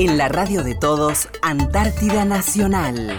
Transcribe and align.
En 0.00 0.16
la 0.16 0.28
radio 0.28 0.62
de 0.62 0.76
todos, 0.76 1.28
Antártida 1.42 2.24
Nacional. 2.24 3.18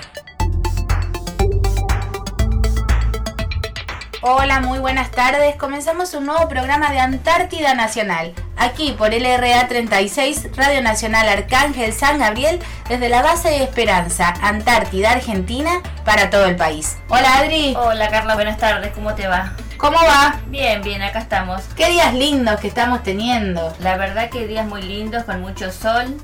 Hola, 4.22 4.62
muy 4.62 4.80
buenas 4.80 5.12
tardes. 5.12 5.58
Comenzamos 5.58 6.14
un 6.14 6.26
nuevo 6.28 6.48
programa 6.48 6.90
de 6.92 7.00
Antártida 7.00 7.74
Nacional, 7.74 8.34
aquí 8.56 8.94
por 8.98 9.14
LRA 9.14 9.68
36, 9.68 10.56
Radio 10.56 10.82
Nacional 10.82 11.28
Arcángel 11.28 11.92
San 11.92 12.18
Gabriel, 12.18 12.62
desde 12.88 13.10
la 13.10 13.24
base 13.24 13.50
de 13.50 13.64
Esperanza, 13.64 14.34
Antártida, 14.42 15.12
Argentina, 15.12 15.82
para 16.06 16.30
todo 16.30 16.46
el 16.46 16.56
país. 16.56 16.96
Hola 17.10 17.40
Adri. 17.40 17.76
Hola 17.76 18.10
Carla, 18.10 18.36
buenas 18.36 18.58
tardes, 18.58 18.94
¿cómo 18.96 19.16
te 19.16 19.28
va? 19.28 19.52
¿Cómo 19.76 19.98
va? 19.98 20.40
Bien, 20.48 20.82
bien, 20.82 21.02
acá 21.02 21.20
estamos. 21.20 21.62
Qué 21.76 21.90
días 21.90 22.14
lindos 22.14 22.58
que 22.62 22.70
estamos 22.70 23.04
teniendo. 23.04 23.76
La 23.82 23.98
verdad 23.98 24.30
que 24.30 24.48
días 24.48 24.66
muy 24.66 24.82
lindos, 24.82 25.26
con 25.26 25.42
mucho 25.42 25.74
sol. 25.74 26.16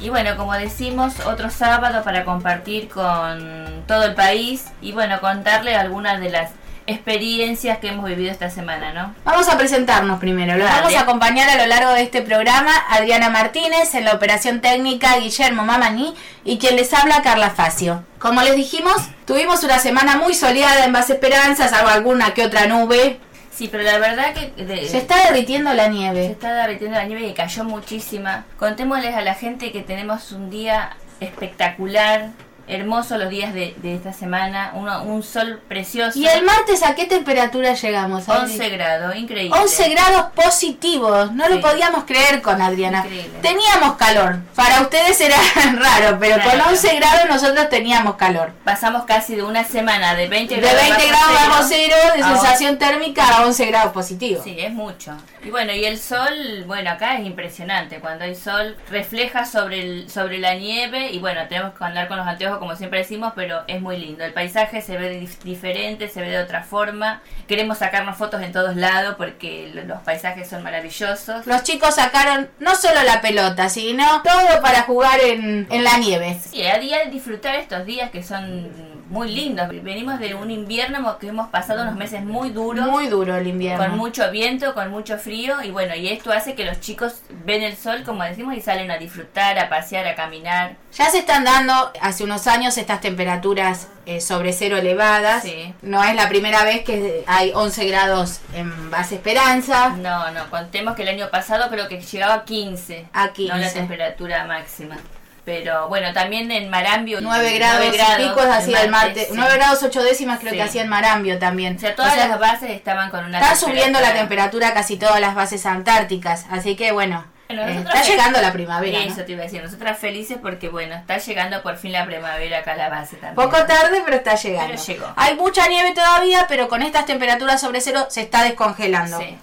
Y 0.00 0.08
bueno, 0.08 0.36
como 0.36 0.52
decimos, 0.54 1.14
otro 1.26 1.50
sábado 1.50 2.02
para 2.04 2.24
compartir 2.24 2.88
con 2.88 3.84
todo 3.86 4.04
el 4.04 4.14
país 4.14 4.66
y 4.82 4.92
bueno, 4.92 5.20
contarle 5.20 5.74
algunas 5.76 6.20
de 6.20 6.30
las 6.30 6.50
experiencias 6.86 7.78
que 7.78 7.88
hemos 7.88 8.04
vivido 8.04 8.30
esta 8.30 8.50
semana, 8.50 8.92
¿no? 8.92 9.14
Vamos 9.24 9.48
a 9.48 9.56
presentarnos 9.56 10.18
primero. 10.20 10.56
Los 10.56 10.68
vamos 10.68 10.94
a 10.94 11.00
acompañar 11.00 11.48
a 11.48 11.56
lo 11.56 11.66
largo 11.66 11.92
de 11.92 12.02
este 12.02 12.22
programa 12.22 12.72
Adriana 12.90 13.30
Martínez, 13.30 13.94
en 13.94 14.04
la 14.04 14.12
operación 14.12 14.60
técnica 14.60 15.16
Guillermo 15.16 15.64
Mamani 15.64 16.14
y 16.44 16.58
quien 16.58 16.76
les 16.76 16.92
habla 16.92 17.22
Carla 17.22 17.50
Facio. 17.50 18.04
Como 18.18 18.42
les 18.42 18.56
dijimos, 18.56 18.96
tuvimos 19.26 19.64
una 19.64 19.78
semana 19.78 20.16
muy 20.16 20.34
soleada 20.34 20.84
en 20.84 20.92
Base 20.92 21.14
Esperanza, 21.14 21.68
salvo 21.68 21.88
alguna 21.88 22.34
que 22.34 22.44
otra 22.44 22.66
nube. 22.66 23.18
Sí, 23.54 23.68
pero 23.70 23.84
la 23.84 23.98
verdad 23.98 24.34
que 24.34 24.64
de- 24.64 24.88
Se 24.88 24.98
está 24.98 25.14
derritiendo 25.28 25.72
la 25.74 25.84
se 25.84 25.90
nieve. 25.90 26.26
está 26.26 26.52
derritiendo 26.54 26.96
la 26.98 27.04
nieve 27.04 27.26
y 27.28 27.34
cayó 27.34 27.62
muchísima. 27.64 28.44
Contémosles 28.58 29.14
a 29.14 29.20
la 29.20 29.34
gente 29.34 29.70
que 29.70 29.80
tenemos 29.82 30.32
un 30.32 30.50
día 30.50 30.96
espectacular, 31.20 32.30
hermoso 32.68 33.18
los 33.18 33.28
días 33.30 33.52
de, 33.54 33.74
de 33.78 33.94
esta 33.94 34.12
semana, 34.12 34.72
uno- 34.74 35.02
un 35.04 35.22
sol 35.22 35.60
precioso. 35.68 36.18
¿Y 36.18 36.26
el 36.26 36.44
martes 36.44 36.82
a 36.82 36.94
qué 36.94 37.04
temperatura 37.06 37.74
llegamos? 37.74 38.28
Adri? 38.28 38.52
11 38.52 38.68
grados, 38.70 39.16
increíble. 39.16 39.58
11 39.58 39.88
grados 39.90 40.26
positivos, 40.34 41.32
no 41.32 41.48
lo 41.48 41.60
podíamos 41.60 42.04
creer 42.04 42.40
con 42.42 42.60
Adriana. 42.62 43.00
Increíble. 43.04 43.38
Teníamos 43.42 43.96
calor, 43.96 44.36
para 44.54 44.80
ustedes 44.82 45.20
era 45.20 45.36
raro, 45.76 46.16
pero 46.20 46.34
con 46.42 46.52
Claro. 46.52 46.70
11 46.70 46.96
grados 46.96 47.28
nosotros 47.28 47.68
teníamos 47.68 48.16
calor. 48.16 48.52
Pasamos 48.64 49.04
casi 49.04 49.34
de 49.34 49.42
una 49.42 49.64
semana 49.64 50.14
de 50.14 50.28
20 50.28 50.54
De 50.54 50.60
grados 50.60 50.80
20 50.82 51.06
grados 51.08 51.32
bajo 51.48 51.62
cero, 51.68 51.96
de 52.16 52.22
a 52.22 52.28
sensación 52.28 52.78
térmica 52.78 53.26
a 53.28 53.44
11 53.46 53.66
grados 53.66 53.92
positivos. 53.92 54.44
Sí, 54.44 54.56
es 54.58 54.72
mucho. 54.72 55.16
Y 55.42 55.50
bueno, 55.50 55.72
y 55.72 55.84
el 55.84 55.98
sol, 55.98 56.64
bueno, 56.66 56.90
acá 56.90 57.18
es 57.18 57.26
impresionante. 57.26 58.00
Cuando 58.00 58.24
hay 58.24 58.34
sol, 58.34 58.76
refleja 58.90 59.44
sobre, 59.44 59.80
el, 59.82 60.10
sobre 60.10 60.38
la 60.38 60.54
nieve. 60.54 61.10
Y 61.10 61.18
bueno, 61.18 61.42
tenemos 61.48 61.74
que 61.76 61.84
andar 61.84 62.08
con 62.08 62.16
los 62.16 62.26
anteojos, 62.26 62.53
como 62.58 62.76
siempre 62.76 63.00
decimos, 63.00 63.32
pero 63.36 63.62
es 63.66 63.80
muy 63.80 63.96
lindo. 63.98 64.24
El 64.24 64.32
paisaje 64.32 64.82
se 64.82 64.96
ve 64.98 65.20
dif- 65.22 65.38
diferente, 65.42 66.08
se 66.08 66.20
ve 66.20 66.28
de 66.30 66.38
otra 66.42 66.62
forma. 66.62 67.22
Queremos 67.48 67.78
sacarnos 67.78 68.16
fotos 68.16 68.42
en 68.42 68.52
todos 68.52 68.76
lados 68.76 69.14
porque 69.16 69.70
lo- 69.74 69.84
los 69.84 70.00
paisajes 70.02 70.48
son 70.48 70.62
maravillosos. 70.62 71.46
Los 71.46 71.62
chicos 71.62 71.94
sacaron 71.94 72.48
no 72.58 72.74
solo 72.76 73.02
la 73.02 73.20
pelota, 73.20 73.68
sino 73.68 74.22
todo 74.22 74.60
para 74.62 74.82
jugar 74.82 75.20
en, 75.20 75.66
en 75.70 75.84
la 75.84 75.98
nieve. 75.98 76.38
Sí, 76.40 76.64
a 76.66 76.78
día 76.78 77.00
de 77.04 77.10
disfrutar 77.10 77.54
estos 77.56 77.84
días 77.86 78.10
que 78.10 78.22
son 78.22 78.70
muy 79.08 79.30
lindos. 79.30 79.68
Venimos 79.68 80.18
de 80.18 80.34
un 80.34 80.50
invierno 80.50 81.18
que 81.18 81.28
hemos 81.28 81.48
pasado 81.48 81.82
unos 81.82 81.94
meses 81.96 82.22
muy 82.22 82.50
duros. 82.50 82.86
Muy 82.86 83.08
duro 83.08 83.36
el 83.36 83.46
invierno. 83.46 83.84
con 83.84 83.96
mucho 83.96 84.30
viento, 84.30 84.74
con 84.74 84.90
mucho 84.90 85.18
frío 85.18 85.62
y 85.62 85.70
bueno, 85.70 85.94
y 85.94 86.08
esto 86.08 86.32
hace 86.32 86.54
que 86.54 86.64
los 86.64 86.80
chicos 86.80 87.22
ven 87.44 87.62
el 87.62 87.76
sol, 87.76 88.02
como 88.04 88.24
decimos, 88.24 88.56
y 88.56 88.60
salen 88.60 88.90
a 88.90 88.98
disfrutar, 88.98 89.58
a 89.58 89.68
pasear, 89.68 90.06
a 90.06 90.14
caminar. 90.14 90.76
Ya 90.92 91.10
se 91.10 91.18
están 91.18 91.44
dando 91.44 91.92
hace 92.00 92.24
unos 92.24 92.46
años 92.46 92.78
estas 92.78 93.00
temperaturas 93.00 93.88
eh, 94.06 94.20
sobre 94.20 94.52
cero 94.52 94.76
elevadas. 94.76 95.42
Sí. 95.42 95.74
No 95.82 96.02
es 96.04 96.14
la 96.14 96.28
primera 96.28 96.64
vez 96.64 96.84
que 96.84 97.24
hay 97.26 97.52
11 97.54 97.86
grados 97.88 98.40
en 98.54 98.90
Base 98.90 99.16
Esperanza. 99.16 99.90
No, 99.90 100.30
no, 100.30 100.50
contemos 100.50 100.94
que 100.94 101.02
el 101.02 101.08
año 101.08 101.30
pasado 101.30 101.68
creo 101.70 101.88
que 101.88 102.00
llegaba 102.00 102.34
a 102.34 102.44
15, 102.44 103.08
A 103.12 103.26
no 103.26 103.32
15. 103.32 103.58
la 103.58 103.72
temperatura 103.72 104.44
máxima. 104.46 104.96
Pero 105.44 105.88
bueno, 105.88 106.12
también 106.14 106.50
en 106.50 106.70
Marambio 106.70 107.18
9 107.20 107.52
grados, 107.58 107.80
nueve 107.84 107.96
y 108.18 108.28
pico 108.28 108.40
hacía 108.40 108.82
el 108.82 108.90
martes. 108.90 109.28
sí. 109.28 109.34
9 109.36 109.54
grados 109.56 109.82
8 109.82 110.02
décimas 110.02 110.38
creo 110.40 110.52
Sí. 110.52 110.56
que 110.56 110.62
hacía 110.62 110.82
en 110.82 110.88
Marambio 110.88 111.38
también. 111.38 111.76
O 111.76 111.78
sea, 111.78 111.94
todas 111.94 112.12
O 112.12 112.16
sea, 112.16 112.28
las 112.28 112.38
bases 112.40 112.70
estaban 112.70 113.10
con 113.10 113.24
una 113.26 113.40
Está 113.40 113.54
subiendo 113.54 114.00
la 114.00 114.14
temperatura. 114.14 114.72
casi 114.72 114.96
todas 114.96 115.20
las 115.20 115.34
bases 115.34 115.66
antárticas, 115.66 116.46
así 116.50 116.76
que 116.76 116.92
bueno, 116.92 117.26
Bueno, 117.46 117.62
eh, 117.66 117.84
está 117.86 118.02
llegando 118.02 118.40
la 118.40 118.52
primavera. 118.54 118.98
¿no? 118.98 119.04
Eso 119.04 119.22
te 119.26 119.32
iba 119.32 119.42
a 119.42 119.44
decir, 119.44 119.62
nosotras 119.62 119.98
felices 119.98 120.38
porque 120.40 120.70
bueno, 120.70 120.94
está 120.94 121.18
llegando 121.18 121.62
por 121.62 121.76
fin 121.76 121.92
la 121.92 122.06
primavera 122.06 122.60
acá 122.60 122.72
a 122.72 122.76
la 122.76 122.88
base 122.88 123.16
también. 123.16 123.34
Poco 123.34 123.62
tarde, 123.66 124.00
pero 124.02 124.16
está 124.16 124.34
llegando. 124.36 124.72
Pero 124.72 124.82
llegó. 124.82 125.12
Hay 125.16 125.34
mucha 125.36 125.66
nieve 125.68 125.92
todavía, 125.92 126.46
pero 126.48 126.68
con 126.68 126.80
estas 126.80 127.04
temperaturas 127.04 127.60
sobre 127.60 127.82
cero 127.82 128.06
se 128.08 128.22
está 128.22 128.42
descongelando. 128.44 129.18
Sí. 129.18 129.36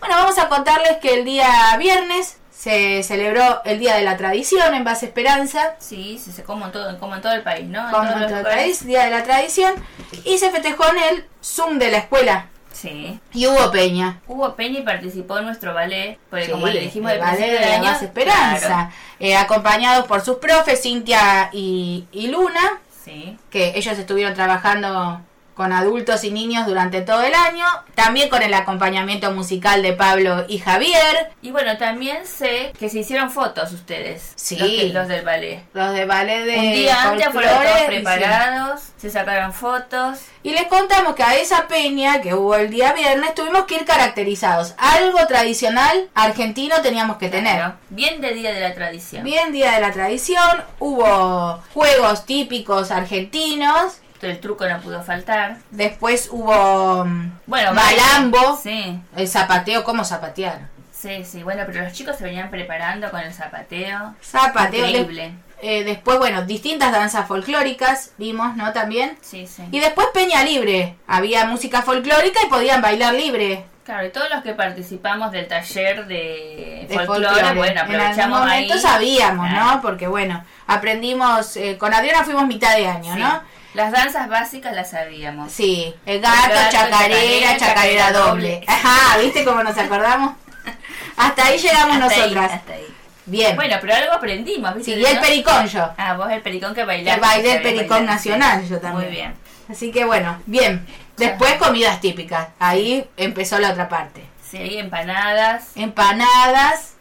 Bueno, 0.00 0.16
vamos 0.16 0.38
a 0.38 0.48
contarles 0.48 0.96
que 0.98 1.14
el 1.14 1.24
día 1.24 1.48
viernes 1.78 2.36
se 2.56 3.02
celebró 3.02 3.62
el 3.64 3.78
Día 3.78 3.96
de 3.96 4.02
la 4.02 4.16
Tradición 4.16 4.74
en 4.74 4.82
Base 4.82 5.06
Esperanza, 5.06 5.76
Sí, 5.78 6.18
sí, 6.18 6.30
como 6.42 6.66
en 6.66 6.72
todo, 6.72 6.98
como 6.98 7.14
en 7.14 7.20
todo 7.20 7.32
el 7.32 7.42
país, 7.42 7.66
¿no? 7.66 7.84
En 7.86 7.94
como 7.94 8.08
todo 8.08 8.38
el 8.38 8.44
país, 8.44 8.84
Día 8.86 9.04
de 9.04 9.10
la 9.10 9.22
Tradición, 9.22 9.74
y 10.24 10.38
se 10.38 10.50
festejó 10.50 10.84
en 10.90 11.16
el 11.16 11.24
Zoom 11.42 11.78
de 11.78 11.90
la 11.90 11.98
escuela. 11.98 12.46
Sí. 12.72 13.18
Y 13.32 13.46
hubo 13.46 13.70
peña. 13.70 14.20
Hugo 14.26 14.54
Peña 14.54 14.84
participó 14.84 15.38
en 15.38 15.46
nuestro 15.46 15.72
ballet, 15.72 16.18
porque 16.28 16.46
Sí, 16.46 16.50
como 16.52 16.66
le 16.66 16.80
dijimos 16.80 17.10
el 17.12 17.20
al 17.22 17.26
ballet 17.26 17.58
de 17.58 17.64
año, 17.64 17.84
Base 17.84 18.04
Esperanza, 18.04 18.66
claro, 18.66 18.90
eh, 19.18 19.36
acompañados 19.36 20.06
por 20.06 20.20
sus 20.20 20.36
profes, 20.36 20.82
Cintia 20.82 21.48
y, 21.52 22.06
y 22.12 22.28
Luna, 22.28 22.80
sí. 23.04 23.38
que 23.50 23.72
ellos 23.76 23.98
estuvieron 23.98 24.34
trabajando 24.34 25.20
con 25.56 25.72
adultos 25.72 26.22
y 26.24 26.30
niños 26.30 26.66
durante 26.66 27.00
todo 27.00 27.22
el 27.22 27.34
año, 27.34 27.64
también 27.94 28.28
con 28.28 28.42
el 28.42 28.52
acompañamiento 28.52 29.30
musical 29.32 29.82
de 29.82 29.94
Pablo 29.94 30.44
y 30.48 30.58
Javier, 30.58 31.30
Y 31.42 31.50
bueno, 31.50 31.76
también 31.78 32.26
sé 32.26 32.72
que 32.78 32.88
se 32.90 32.98
hicieron 32.98 33.30
fotos 33.30 33.72
ustedes, 33.72 34.32
Sí. 34.36 34.56
los, 34.58 34.68
que- 34.68 34.88
los 34.92 35.08
del 35.08 35.24
ballet. 35.24 35.62
los 35.72 35.92
de 35.94 36.04
ballet 36.04 36.44
de 36.44 36.56
Un 36.58 36.72
día 36.72 37.02
antes 37.10 37.28
fueron 37.30 37.52
todos 37.54 37.80
preparados, 37.86 38.80
se 38.98 39.10
sacaron 39.10 39.52
fotos. 39.52 40.18
Y 40.42 40.50
les 40.50 40.66
contamos 40.66 41.14
que 41.14 41.22
a 41.22 41.34
esa 41.36 41.66
peña 41.68 42.20
que 42.20 42.34
hubo 42.34 42.54
el 42.56 42.70
día 42.70 42.92
viernes 42.92 43.34
tuvimos 43.34 43.64
que 43.64 43.76
ir 43.76 43.84
caracterizados. 43.84 44.74
Algo 44.78 45.26
tradicional 45.26 46.08
argentino 46.14 46.82
teníamos 46.82 47.16
que 47.16 47.28
tener. 47.28 47.54
Claro, 47.56 47.74
Bien 47.90 48.20
de 48.20 48.32
Día 48.34 48.52
de 48.52 48.60
la 48.60 48.74
Tradición. 48.74 49.24
Bien 49.24 49.52
Día 49.52 49.72
de 49.72 49.80
la 49.80 49.92
Tradición, 49.92 50.62
hubo 50.78 51.62
juegos 51.74 52.26
típicos 52.26 52.90
argentinos, 52.90 53.98
El 54.22 54.40
truco 54.40 54.66
no 54.68 54.80
pudo 54.80 55.02
faltar. 55.02 55.56
después 55.70 56.28
hubo 56.30 57.04
mm, 57.04 57.30
Bueno, 57.46 57.72
malambo. 57.74 58.58
Sí, 58.62 58.98
el 59.16 59.28
zapateo, 59.28 59.84
¿cómo 59.84 60.04
zapatear? 60.04 60.68
sí, 60.92 61.24
sí. 61.24 61.42
Bueno, 61.42 61.62
pero 61.66 61.82
los 61.84 61.92
chicos 61.92 62.16
se 62.16 62.24
venían 62.24 62.50
preparando 62.50 63.10
con 63.10 63.20
el 63.20 63.32
zapateo. 63.32 64.14
Zapateo. 64.22 64.86
Increíble. 64.86 65.32
Eh, 65.62 65.84
después, 65.84 66.18
bueno, 66.18 66.42
distintas 66.42 66.90
danzas 66.92 67.26
folclóricas, 67.28 68.10
vimos, 68.18 68.56
¿no? 68.56 68.72
También. 68.72 69.16
Sí, 69.22 69.46
sí. 69.46 69.62
Y 69.70 69.78
después 69.80 70.08
Peña 70.12 70.42
Libre. 70.42 70.96
Había 71.06 71.44
música 71.46 71.82
folclórica 71.82 72.40
y 72.44 72.48
podían 72.48 72.82
bailar 72.82 73.14
libre. 73.14 73.64
Claro, 73.84 74.04
y 74.06 74.10
todos 74.10 74.28
los 74.30 74.42
que 74.42 74.52
participamos 74.52 75.30
del 75.30 75.46
taller 75.46 76.06
de, 76.06 76.86
de 76.88 76.94
folclore, 76.94 77.26
folclore. 77.28 77.54
bueno, 77.56 77.72
en 77.72 77.78
algún 77.78 77.94
aprovechamos 77.96 78.38
momento 78.40 78.74
ahí. 78.74 78.80
sabíamos, 78.80 79.48
Claro. 79.48 79.64
¿no? 79.76 79.80
Porque 79.82 80.08
bueno, 80.08 80.44
aprendimos, 80.66 81.56
eh, 81.56 81.78
con 81.78 81.94
Adriana 81.94 82.24
fuimos 82.24 82.46
mitad 82.46 82.76
de 82.76 82.86
año, 82.88 83.14
Sí. 83.14 83.20
¿no? 83.20 83.42
Las 83.76 83.92
danzas 83.92 84.28
básicas 84.28 84.74
las 84.74 84.90
sabíamos. 84.90 85.52
Sí, 85.52 85.94
el 86.06 86.20
gato, 86.20 86.48
El 86.48 86.54
gato, 86.54 86.70
chacarera, 86.72 87.56
chacarera, 87.58 88.12
doble. 88.12 88.52
doble. 88.54 88.64
Ajá, 88.66 89.18
¿viste 89.18 89.44
cómo 89.44 89.62
nos 89.62 89.76
acordamos? 89.76 90.32
Hasta 91.16 91.44
ahí 91.46 91.58
llegamos 91.58 91.96
Hasta 91.98 92.14
ahí, 92.14 92.20
nosotras. 92.20 92.52
hasta 92.52 92.72
ahí. 92.72 92.86
Bien. 93.26 93.54
Bueno, 93.56 93.76
pero 93.80 93.94
algo 93.94 94.12
aprendimos, 94.14 94.74
¿viste? 94.76 94.94
Sí, 94.94 95.00
y 95.00 95.04
el 95.04 95.18
pericón 95.20 95.66
yo. 95.68 95.90
Ah, 95.98 96.14
vos 96.14 96.30
el 96.30 96.40
pericón 96.42 96.74
que 96.74 96.80
Que 96.80 96.86
bailaste. 96.86 97.20
bailé 97.20 97.52
el 97.56 97.62
pericón 97.62 97.88
bailar, 97.98 98.14
nacional 98.14 98.62
sí. 98.62 98.68
yo 98.68 98.80
también. 98.80 99.04
Muy 99.08 99.14
bien. 99.16 99.34
Así 99.68 99.90
que 99.92 100.04
bueno, 100.04 100.40
bien. 100.46 100.86
Después 101.16 101.54
comidas 101.56 102.00
típicas. 102.00 102.48
Ahí 102.58 103.06
empezó 103.16 103.58
la 103.58 103.70
otra 103.72 103.88
parte. 103.88 104.24
Sí, 104.50 104.78
empanadas. 104.78 105.72
Empanadas. 105.74 106.92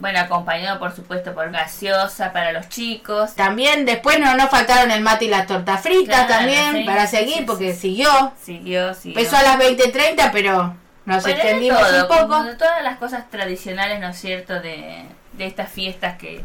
Bueno, 0.00 0.18
acompañado 0.20 0.78
por 0.78 0.94
supuesto 0.94 1.34
por 1.34 1.50
gaseosa 1.50 2.32
para 2.32 2.52
los 2.52 2.68
chicos. 2.68 3.34
También 3.34 3.84
después 3.86 4.18
no 4.18 4.34
nos 4.34 4.50
faltaron 4.50 4.90
el 4.90 5.00
mate 5.02 5.26
y 5.26 5.28
las 5.28 5.46
tortas 5.46 5.80
fritas 5.82 6.26
Claro, 6.26 6.34
también 6.34 6.72
sí, 6.72 6.84
para 6.84 7.06
seguir 7.06 7.36
sí, 7.38 7.44
porque 7.46 7.72
sí. 7.74 7.80
siguió. 7.80 8.32
Siguió, 8.42 8.94
siguió. 8.94 9.18
Empezó 9.18 9.36
a 9.36 9.42
las 9.42 9.58
20.30 9.58 10.30
pero 10.32 10.74
nos 11.04 11.22
Bueno, 11.22 11.38
extendimos 11.38 11.80
todo, 11.80 12.02
un 12.02 12.08
poco. 12.28 12.42
de 12.44 12.54
todas 12.56 12.82
las 12.82 12.98
cosas 12.98 13.28
tradicionales, 13.30 14.00
¿no 14.00 14.08
es 14.08 14.18
cierto?, 14.20 14.60
de, 14.60 15.04
de 15.32 15.46
estas 15.46 15.70
fiestas 15.70 16.16
que, 16.18 16.42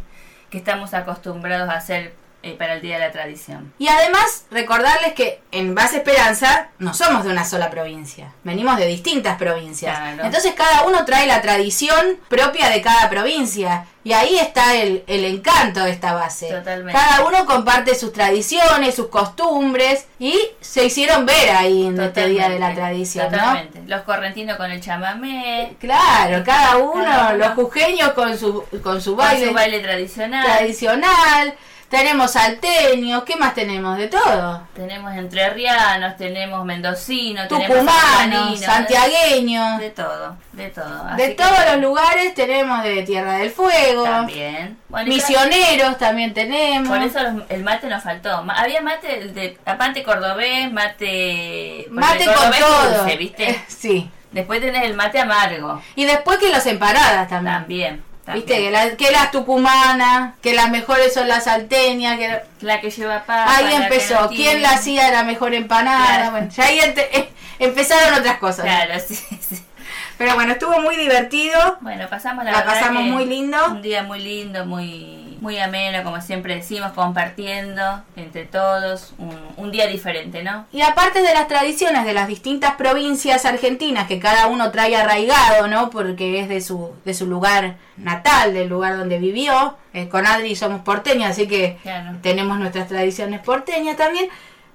que 0.49 0.57
estamos 0.57 0.93
acostumbrados 0.93 1.69
a 1.69 1.73
hacer 1.73 2.13
eh, 2.45 2.55
para 2.57 2.75
el 2.75 2.81
Día 2.81 2.95
de 2.99 3.05
la 3.07 3.11
Tradición. 3.11 3.73
Y 3.79 3.87
además, 3.87 4.45
recordarles 4.51 5.13
que 5.13 5.41
en 5.51 5.75
Base 5.75 5.97
Esperanza 5.97 6.69
no 6.79 6.93
somos 6.93 7.23
de 7.23 7.31
una 7.31 7.43
sola 7.43 7.69
provincia, 7.69 8.31
venimos 8.43 8.77
de 8.77 8.85
distintas 8.87 9.37
provincias. 9.37 9.97
Claro. 9.97 10.23
Entonces 10.23 10.53
cada 10.53 10.83
uno 10.83 11.03
trae 11.05 11.25
la 11.27 11.41
tradición 11.41 12.17
propia 12.29 12.69
de 12.69 12.81
cada 12.81 13.09
provincia. 13.09 13.85
Y 14.03 14.13
ahí 14.13 14.37
está 14.37 14.75
el, 14.75 15.03
el 15.07 15.25
encanto 15.25 15.79
de 15.83 15.89
esta 15.89 16.13
base. 16.13 16.47
Totalmente. 16.51 16.93
Cada 16.93 17.25
uno 17.25 17.43
comparte 17.47 17.95
sus 17.95 18.13
tradiciones, 18.13 18.93
sus 18.93 19.07
costumbres 19.07 20.05
y 20.19 20.39
se 20.61 20.85
hicieron 20.85 21.25
ver 21.25 21.49
ahí 21.49 21.87
en 21.87 21.99
este 21.99 22.27
Día 22.27 22.47
de 22.49 22.59
la 22.59 22.69
Totalmente, 22.75 22.81
Tradición, 22.81 23.31
¿no? 23.31 23.87
Los 23.95 24.01
correntinos 24.03 24.57
con 24.57 24.69
el 24.69 24.79
chamamé, 24.79 25.75
Claro, 25.79 26.43
cada 26.45 26.77
uno, 26.77 27.03
Cada 27.03 27.29
uno. 27.29 27.37
los 27.37 27.53
jujeños 27.55 28.09
con 28.11 28.37
su, 28.37 28.63
con 28.83 29.01
su 29.01 29.15
con 29.15 29.25
baile, 29.25 29.47
su 29.47 29.53
baile 29.55 29.79
tradicional. 29.79 30.45
tradicional, 30.45 31.55
tenemos 31.89 32.31
salteños, 32.31 33.23
¿qué 33.23 33.35
más 33.35 33.53
tenemos? 33.53 33.97
De 33.97 34.07
todo. 34.07 34.67
Tenemos 34.75 35.13
entrerrianos, 35.13 36.17
tenemos 36.17 36.65
mendocinos, 36.65 37.47
tenemos 37.47 37.77
Tucumanos, 37.77 38.59
santiagueños, 38.59 39.79
de 39.79 39.89
todo, 39.91 40.35
de 40.53 40.69
todo. 40.69 41.03
de 41.15 41.25
Así 41.25 41.35
todos 41.35 41.59
los 41.71 41.81
lugares 41.81 42.33
tenemos 42.33 42.83
de 42.83 43.03
Tierra 43.03 43.33
del 43.37 43.51
Fuego, 43.51 44.03
También. 44.03 44.77
Bueno, 44.89 45.09
misioneros 45.09 45.97
también 45.97 46.33
tenemos. 46.33 46.87
Por 46.89 47.01
eso 47.05 47.21
los- 47.21 47.43
el 47.49 47.63
mate 47.63 47.87
nos 47.87 48.03
faltó. 48.03 48.43
Había 48.55 48.81
mate 48.81 49.27
de 49.29 49.57
aparte 49.65 50.03
cordobés, 50.03 50.71
mate 50.71 51.85
Mate 51.89 52.25
con 52.25 52.33
cordobés 52.33 52.59
es 52.59 52.65
todo. 52.65 52.97
dulce, 52.99 53.17
¿viste? 53.17 53.49
Eh, 53.51 53.65
sí. 53.67 54.09
Después 54.31 54.59
tenés 54.59 54.83
el 54.83 54.95
mate 54.95 55.19
amargo, 55.19 55.81
Y 55.95 56.03
después 56.05 56.37
que 56.39 56.49
los 56.49 56.65
empanadas 56.65 57.29
también. 57.29 57.53
también. 57.55 58.03
También. 58.25 58.45
Viste, 58.45 58.61
que, 58.63 58.71
la- 58.71 58.97
que 58.97 59.11
las 59.11 59.31
tucumanas, 59.31 60.33
que 60.41 60.53
las 60.53 60.69
mejores 60.71 61.13
son 61.13 61.27
las 61.27 61.45
salteñas, 61.45 62.17
que 62.17 62.41
la 62.61 62.81
que 62.81 62.89
lleva 62.89 63.19
papa. 63.23 63.55
ahí 63.55 63.73
empezó. 63.73 64.21
no 64.21 64.29
¿Quién 64.29 64.61
la 64.61 64.71
hacía 64.71 65.11
la 65.11 65.23
mejor 65.23 65.53
empanada? 65.53 66.05
Claro. 66.15 66.31
Bueno, 66.31 66.49
ya 66.49 66.65
ahí 66.65 66.79
eh, 66.79 67.29
empezaron 67.59 68.19
otras 68.19 68.37
cosas. 68.37 68.65
Claro, 68.65 68.93
sí, 69.05 69.15
sí. 69.47 69.63
Pero 70.17 70.35
bueno, 70.35 70.53
estuvo 70.53 70.79
muy 70.81 70.95
divertido. 70.95 71.77
Bueno, 71.81 72.07
pasamos 72.09 72.45
la, 72.45 72.51
La 72.51 72.65
pasamos 72.65 73.03
muy 73.03 73.25
lindo. 73.25 73.57
Un 73.67 73.81
día 73.81 74.01
muy 74.03 74.19
lindo, 74.19 74.65
muy 74.65 75.24
muy 75.45 75.59
ameno, 75.59 76.03
como 76.03 76.19
siempre 76.21 76.55
decimos, 76.55 76.91
compartiendo 76.93 78.01
entre 78.15 78.45
todos, 78.45 79.13
un, 79.19 79.37
un 79.57 79.71
día 79.71 79.85
diferente, 79.85 80.41
¿no? 80.41 80.65
Y 80.71 80.81
aparte 80.81 81.21
de 81.21 81.33
las 81.35 81.47
tradiciones 81.47 82.03
de 82.03 82.13
las 82.13 82.27
distintas 82.27 82.73
provincias 82.73 83.45
argentinas 83.45 84.07
que 84.07 84.19
cada 84.19 84.47
uno 84.47 84.71
trae 84.71 84.95
arraigado, 84.95 85.67
¿no? 85.67 85.91
Porque 85.91 86.39
es 86.39 86.49
de 86.49 86.61
su, 86.61 86.93
de 87.05 87.13
su 87.13 87.27
lugar 87.27 87.75
natal, 87.95 88.55
del 88.55 88.69
lugar 88.69 88.97
donde 88.97 89.19
vivió. 89.19 89.77
Eh, 89.93 90.09
con 90.09 90.25
Adri 90.25 90.55
somos 90.55 90.81
porteños, 90.81 91.29
así 91.29 91.47
que 91.47 91.77
Claro. 91.83 92.17
tenemos 92.23 92.57
nuestras 92.57 92.87
tradiciones 92.87 93.39
porteñas 93.41 93.95
también. 93.97 94.27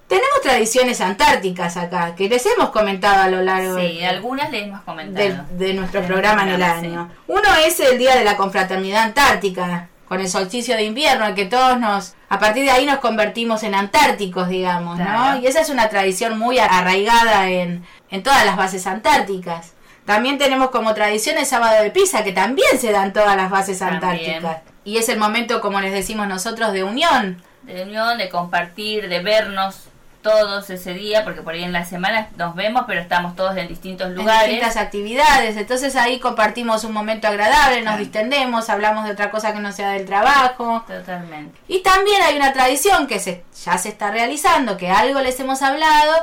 Tenemos 0.07 0.41
tradiciones 0.41 0.99
antárticas 1.01 1.75
acá, 1.77 2.15
que 2.15 2.27
les 2.29 2.45
hemos 2.45 2.69
comentado 2.71 3.23
a 3.23 3.27
lo 3.29 3.41
largo 3.41 3.77
Sí, 3.77 3.99
de, 3.99 4.05
algunas 4.07 4.49
le 4.51 4.63
hemos 4.65 4.81
comentado. 4.81 5.45
de 5.51 5.73
nuestro 5.73 6.01
De 6.01 6.07
programa 6.07 6.43
en 6.43 6.49
el 6.49 6.63
año. 6.63 7.09
Uno 7.27 7.49
es 7.65 7.79
el 7.81 7.97
Día 7.97 8.15
de 8.15 8.23
la 8.25 8.35
Confraternidad 8.37 9.03
Antártica, 9.03 9.87
con 10.11 10.19
el 10.19 10.27
solsticio 10.27 10.75
de 10.75 10.83
invierno, 10.83 11.25
en 11.25 11.35
que 11.35 11.45
todos 11.45 11.79
nos, 11.79 12.15
a 12.27 12.37
partir 12.37 12.65
de 12.65 12.71
ahí 12.71 12.85
nos 12.85 12.99
convertimos 12.99 13.63
en 13.63 13.73
antárticos, 13.73 14.49
digamos, 14.49 14.99
¿no? 14.99 15.37
Y 15.39 15.47
esa 15.47 15.61
es 15.61 15.69
una 15.69 15.87
tradición 15.87 16.37
muy 16.37 16.59
arraigada 16.59 17.49
en, 17.49 17.85
en 18.09 18.21
todas 18.21 18.45
las 18.45 18.57
bases 18.57 18.87
antárticas. 18.87 19.71
También 20.05 20.37
tenemos 20.37 20.69
como 20.69 20.93
tradición 20.93 21.37
el 21.37 21.45
sábado 21.45 21.81
de 21.81 21.91
pizza, 21.91 22.25
que 22.25 22.33
también 22.33 22.77
se 22.77 22.91
dan 22.91 23.13
todas 23.13 23.37
las 23.37 23.49
bases 23.49 23.79
También. 23.79 24.03
antárticas. 24.03 24.57
Y 24.83 24.97
es 24.97 25.07
el 25.07 25.17
momento, 25.17 25.61
como 25.61 25.79
les 25.79 25.93
decimos 25.93 26.27
nosotros, 26.27 26.73
de 26.73 26.83
unión. 26.83 27.41
de 27.61 27.83
unión, 27.83 28.17
de 28.17 28.27
compartir, 28.27 29.07
de 29.07 29.21
vernos 29.21 29.90
todos 30.21 30.69
ese 30.69 30.93
día, 30.93 31.23
porque 31.23 31.41
por 31.41 31.53
ahí 31.53 31.63
en 31.63 31.73
la 31.73 31.85
semana 31.85 32.29
nos 32.37 32.55
vemos, 32.55 32.83
pero 32.87 33.01
estamos 33.01 33.35
todos 33.35 33.55
en 33.57 33.67
distintos 33.67 34.07
en 34.07 34.15
lugares. 34.15 34.49
distintas 34.49 34.77
actividades. 34.77 35.57
Entonces 35.57 35.95
ahí 35.95 36.19
compartimos 36.19 36.83
un 36.83 36.93
momento 36.93 37.27
agradable, 37.27 37.81
nos 37.81 37.97
distendemos, 37.97 38.69
hablamos 38.69 39.05
de 39.05 39.11
otra 39.11 39.31
cosa 39.31 39.53
que 39.53 39.59
no 39.59 39.71
sea 39.71 39.91
del 39.91 40.05
trabajo. 40.05 40.83
Totalmente. 40.87 41.59
Y 41.67 41.79
también 41.79 42.21
hay 42.21 42.35
una 42.35 42.53
tradición 42.53 43.07
que 43.07 43.19
se, 43.19 43.43
ya 43.65 43.77
se 43.77 43.89
está 43.89 44.11
realizando, 44.11 44.77
que 44.77 44.89
algo 44.89 45.19
les 45.21 45.39
hemos 45.39 45.61
hablado, 45.61 46.13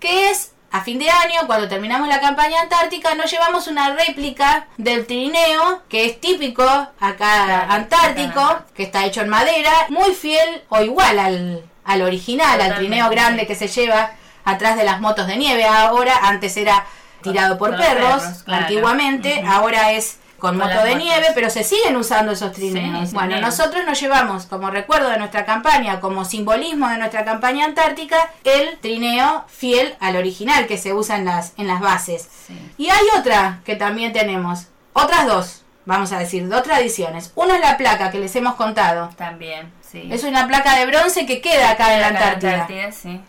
que 0.00 0.30
es 0.30 0.52
a 0.74 0.80
fin 0.80 0.98
de 0.98 1.08
año, 1.08 1.46
cuando 1.46 1.68
terminamos 1.68 2.08
la 2.08 2.20
campaña 2.20 2.60
antártica, 2.60 3.14
nos 3.14 3.30
llevamos 3.30 3.68
una 3.68 3.94
réplica 3.94 4.66
del 4.76 5.06
trineo, 5.06 5.82
que 5.88 6.04
es 6.06 6.20
típico 6.20 6.64
acá 6.64 6.90
Claro, 7.16 7.72
antártico, 7.72 8.58
que 8.74 8.82
está 8.82 9.06
hecho 9.06 9.20
en 9.20 9.28
madera, 9.28 9.70
muy 9.90 10.12
fiel 10.14 10.64
o 10.68 10.80
igual 10.80 11.20
al, 11.20 11.62
al 11.84 12.02
original, 12.02 12.60
al 12.60 12.76
trineo 12.76 13.08
grande 13.10 13.46
que 13.46 13.54
se 13.54 13.68
lleva 13.68 14.12
atrás 14.44 14.76
de 14.76 14.84
las 14.84 15.00
motos 15.00 15.26
de 15.26 15.36
nieve. 15.36 15.64
Ahora, 15.64 16.14
antes 16.22 16.56
era 16.56 16.84
tirado 17.22 17.56
por 17.58 17.76
perros, 17.76 18.22
perros, 18.22 18.42
claro. 18.44 18.62
antiguamente, 18.62 19.42
ahora 19.46 19.92
es 19.92 20.18
con, 20.38 20.58
Con 20.58 20.68
moto 20.68 20.82
de 20.82 20.90
motos. 20.90 21.02
nieve, 21.04 21.26
pero 21.34 21.48
se 21.48 21.64
siguen 21.64 21.96
usando 21.96 22.32
esos 22.32 22.52
trineos. 22.52 23.08
Sí, 23.08 23.14
bueno, 23.14 23.36
sí. 23.36 23.40
nosotros 23.40 23.84
nos 23.86 23.98
llevamos 23.98 24.44
como 24.44 24.68
recuerdo 24.70 25.08
de 25.08 25.16
nuestra 25.18 25.46
campaña, 25.46 26.00
como 26.00 26.26
simbolismo 26.26 26.86
de 26.88 26.98
nuestra 26.98 27.24
campaña 27.24 27.64
antártica, 27.64 28.16
el 28.44 28.78
trineo 28.78 29.44
fiel 29.48 29.94
al 30.00 30.16
original 30.16 30.66
que 30.66 30.76
se 30.76 30.92
usa 30.92 31.16
en 31.16 31.24
las, 31.24 31.54
en 31.56 31.66
las 31.66 31.80
bases. 31.80 32.28
Sí. 32.46 32.72
Y 32.76 32.90
hay 32.90 33.06
otra 33.18 33.60
que 33.64 33.76
también 33.76 34.12
tenemos, 34.12 34.66
otras 34.92 35.26
dos, 35.26 35.62
vamos 35.86 36.12
a 36.12 36.18
decir, 36.18 36.46
dos 36.46 36.62
tradiciones. 36.62 37.32
Una 37.36 37.54
es 37.54 37.60
la 37.62 37.78
placa 37.78 38.10
que 38.10 38.18
les 38.18 38.36
hemos 38.36 38.56
contado. 38.56 39.08
También, 39.16 39.72
sí. 40.02 40.08
Es 40.12 40.24
una 40.24 40.46
placa 40.46 40.78
de 40.78 40.86
bronce 40.86 41.24
que 41.26 41.40
queda 41.40 41.70
acá 41.70 41.94
en 41.94 42.00
la 42.00 42.08
Antártida. 42.08 42.92
sí. 42.92 43.20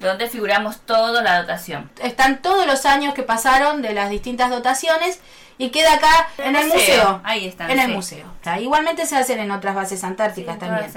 Donde 0.00 0.28
figuramos 0.28 0.80
todo 0.80 1.22
la 1.22 1.40
dotación. 1.40 1.90
Están 2.02 2.42
todos 2.42 2.66
los 2.66 2.86
años 2.86 3.14
que 3.14 3.22
pasaron 3.22 3.82
de 3.82 3.92
las 3.92 4.10
distintas 4.10 4.50
dotaciones 4.50 5.20
y 5.60 5.68
queda 5.68 5.92
acá 5.92 6.28
en 6.38 6.56
el 6.56 6.68
museo. 6.68 7.20
Ahí 7.22 7.46
están. 7.46 7.70
En 7.70 7.78
el 7.78 7.88
museo. 7.90 8.26
O 8.40 8.42
sea, 8.42 8.58
igualmente 8.58 9.04
se 9.04 9.14
hacen 9.14 9.40
en 9.40 9.50
otras 9.50 9.74
bases 9.74 10.02
antárticas 10.04 10.54
Sí, 10.54 10.60
también. 10.60 10.90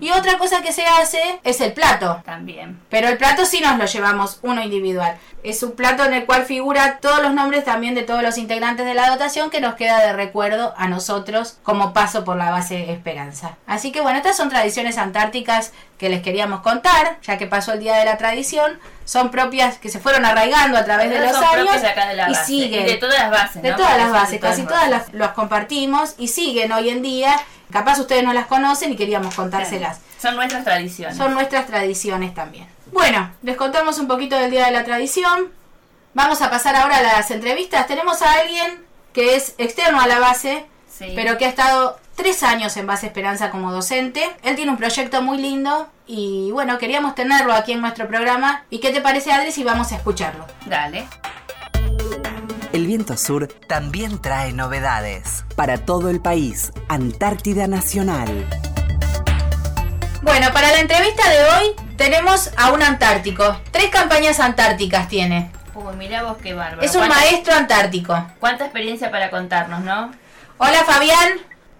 Y 0.00 0.10
otra 0.10 0.38
cosa 0.38 0.60
que 0.60 0.72
se 0.72 0.84
hace 0.84 1.20
es 1.44 1.60
el 1.60 1.72
plato. 1.72 2.20
También. 2.24 2.80
Pero 2.90 3.06
el 3.06 3.16
plato 3.16 3.46
sí 3.46 3.60
nos 3.60 3.78
lo 3.78 3.84
llevamos 3.86 4.40
uno 4.42 4.60
individual. 4.60 5.16
Es 5.44 5.62
un 5.62 5.72
plato 5.72 6.04
en 6.04 6.14
el 6.14 6.26
cual 6.26 6.44
figura 6.44 6.98
todos 6.98 7.22
los 7.22 7.32
nombres 7.32 7.64
también 7.64 7.94
de 7.94 8.02
todos 8.02 8.24
los 8.24 8.38
integrantes 8.38 8.86
de 8.86 8.94
la 8.94 9.08
dotación 9.08 9.50
que 9.50 9.60
nos 9.60 9.76
queda 9.76 10.04
de 10.04 10.12
recuerdo 10.12 10.74
a 10.76 10.88
nosotros 10.88 11.58
como 11.62 11.92
paso 11.92 12.24
por 12.24 12.36
la 12.36 12.50
base 12.50 12.90
Esperanza. 12.90 13.56
Así 13.68 13.92
que 13.92 14.00
bueno, 14.00 14.18
estas 14.18 14.36
son 14.36 14.48
tradiciones 14.48 14.98
antárticas 14.98 15.72
que 16.02 16.08
les 16.08 16.20
queríamos 16.20 16.62
contar, 16.62 17.18
ya 17.22 17.38
que 17.38 17.46
pasó 17.46 17.74
el 17.74 17.78
Día 17.78 17.94
de 17.94 18.04
la 18.04 18.18
Tradición. 18.18 18.80
Son 19.04 19.30
propias 19.30 19.78
que 19.78 19.88
se 19.88 20.00
fueron 20.00 20.24
arraigando 20.24 20.76
a 20.76 20.84
través 20.84 21.08
de 21.10 21.20
los 21.20 21.36
años 21.36 21.80
de 21.80 21.86
acá 21.86 22.08
de 22.08 22.14
la 22.14 22.28
y 22.28 22.32
base. 22.32 22.44
siguen. 22.44 22.82
Y 22.82 22.90
de 22.90 22.96
todas 22.96 23.20
las 23.20 23.30
bases. 23.30 23.62
De 23.62 23.70
¿no? 23.70 23.76
todas 23.76 23.96
las 23.96 24.10
bases, 24.10 24.40
casi 24.40 24.64
todas 24.64 24.90
las, 24.90 25.14
las 25.14 25.28
compartimos 25.28 26.16
y 26.18 26.26
siguen 26.26 26.72
hoy 26.72 26.88
en 26.88 27.02
día. 27.02 27.38
Capaz 27.70 28.00
ustedes 28.00 28.24
no 28.24 28.32
las 28.32 28.46
conocen 28.46 28.90
y 28.90 28.96
queríamos 28.96 29.32
contárselas. 29.36 30.00
Son 30.20 30.34
nuestras 30.34 30.64
tradiciones. 30.64 31.16
Son 31.16 31.34
nuestras 31.34 31.68
tradiciones 31.68 32.34
también. 32.34 32.66
Bueno, 32.90 33.30
les 33.42 33.56
contamos 33.56 34.00
un 34.00 34.08
poquito 34.08 34.36
del 34.36 34.50
Día 34.50 34.64
de 34.66 34.72
la 34.72 34.82
Tradición. 34.82 35.52
Vamos 36.14 36.42
a 36.42 36.50
pasar 36.50 36.74
ahora 36.74 36.96
a 36.98 37.02
las 37.02 37.30
entrevistas. 37.30 37.86
Tenemos 37.86 38.22
a 38.22 38.40
alguien 38.40 38.84
que 39.12 39.36
es 39.36 39.54
externo 39.58 40.00
a 40.00 40.08
la 40.08 40.18
base, 40.18 40.66
Sí. 40.90 41.12
pero 41.14 41.38
que 41.38 41.44
ha 41.46 41.48
estado 41.48 41.96
tres 42.16 42.42
años 42.42 42.76
en 42.76 42.86
Base 42.86 43.06
Esperanza 43.06 43.50
como 43.50 43.72
docente. 43.72 44.24
Él 44.42 44.56
tiene 44.56 44.70
un 44.70 44.76
proyecto 44.76 45.22
muy 45.22 45.38
lindo 45.38 45.88
y 46.06 46.50
bueno, 46.52 46.78
queríamos 46.78 47.14
tenerlo 47.14 47.52
aquí 47.54 47.72
en 47.72 47.80
nuestro 47.80 48.06
programa. 48.08 48.64
¿Y 48.70 48.78
qué 48.78 48.90
te 48.90 49.00
parece, 49.00 49.32
Adri, 49.32 49.52
si 49.52 49.64
vamos 49.64 49.92
a 49.92 49.96
escucarlo? 49.96 50.46
Dale. 50.66 51.06
El 52.72 52.86
viento 52.86 53.16
sur 53.18 53.48
también 53.68 54.20
trae 54.22 54.52
novedades. 54.52 55.44
Para 55.56 55.78
todo 55.78 56.08
el 56.08 56.20
país, 56.20 56.72
Antártida 56.88 57.66
Nacional. 57.66 58.46
Bueno, 60.22 60.52
para 60.52 60.70
la 60.72 60.80
entrevista 60.80 61.28
de 61.28 61.44
hoy 61.44 61.96
tenemos 61.96 62.50
a 62.56 62.72
un 62.72 62.82
antártico. 62.82 63.60
Tres 63.72 63.90
campañas 63.90 64.40
antárticas 64.40 65.08
tiene. 65.08 65.50
Uy, 65.74 65.96
mirá 65.96 66.22
vos 66.22 66.36
qué 66.42 66.54
bárbaro. 66.54 66.80
Es 66.82 66.94
un 66.94 67.00
¿Cuánta- 67.00 67.16
maestro 67.16 67.54
antártico. 67.54 68.26
Cuánta 68.40 68.64
experiencia 68.64 69.10
para 69.10 69.30
contarnos, 69.30 69.80
¿no? 69.80 70.12
Hola, 70.58 70.84
Fabián. 70.86 71.32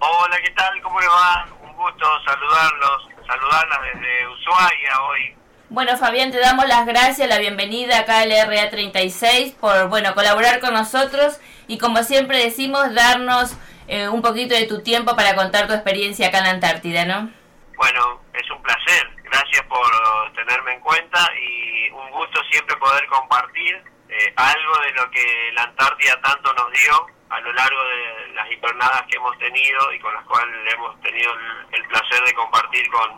Hola, 0.04 0.36
¿qué 0.42 0.50
tal? 0.50 0.82
¿Cómo 0.82 0.98
le 0.98 1.06
va? 1.06 1.46
Un 1.62 1.72
gusto 1.74 2.04
saludarlos, 2.24 3.08
saludarlas 3.24 3.78
desde 3.94 4.26
Ushuaia 4.26 5.00
hoy. 5.02 5.36
Bueno, 5.68 5.96
Fabián, 5.96 6.32
te 6.32 6.40
damos 6.40 6.66
las 6.66 6.86
gracias, 6.86 7.28
la 7.28 7.38
bienvenida 7.38 8.00
acá 8.00 8.18
al 8.22 8.32
RA36 8.32 9.54
por, 9.58 9.86
bueno, 9.90 10.12
colaborar 10.16 10.58
con 10.58 10.74
nosotros 10.74 11.38
y 11.68 11.78
como 11.78 12.02
siempre 12.02 12.38
decimos, 12.38 12.92
darnos 12.92 13.56
eh, 13.86 14.08
un 14.08 14.22
poquito 14.22 14.56
de 14.56 14.66
tu 14.66 14.82
tiempo 14.82 15.14
para 15.14 15.36
contar 15.36 15.68
tu 15.68 15.72
experiencia 15.72 16.26
acá 16.26 16.38
en 16.38 16.44
la 16.44 16.50
Antártida, 16.50 17.04
¿no? 17.04 17.30
Bueno, 17.76 18.22
es 18.34 18.50
un 18.50 18.60
placer. 18.60 19.08
Gracias 19.22 19.62
por 19.66 20.32
tenerme 20.32 20.74
en 20.74 20.80
cuenta 20.80 21.30
y 21.40 21.90
un 21.90 22.10
gusto 22.10 22.40
siempre 22.50 22.74
poder 22.78 23.06
compartir 23.06 23.80
eh, 24.08 24.32
algo 24.34 24.78
de 24.80 24.92
lo 24.94 25.08
que 25.12 25.52
la 25.54 25.62
Antártida 25.62 26.20
tanto 26.22 26.52
nos 26.54 26.72
dio 26.72 27.06
a 27.32 27.40
lo 27.40 27.52
largo 27.52 27.82
de 27.82 28.34
las 28.34 28.46
jornadas 28.60 29.02
que 29.08 29.16
hemos 29.16 29.36
tenido 29.38 29.92
y 29.92 29.98
con 30.00 30.14
las 30.14 30.24
cuales 30.24 30.74
hemos 30.74 31.00
tenido 31.00 31.32
el, 31.32 31.80
el 31.80 31.88
placer 31.88 32.22
de 32.24 32.34
compartir 32.34 32.86
con, 32.90 33.10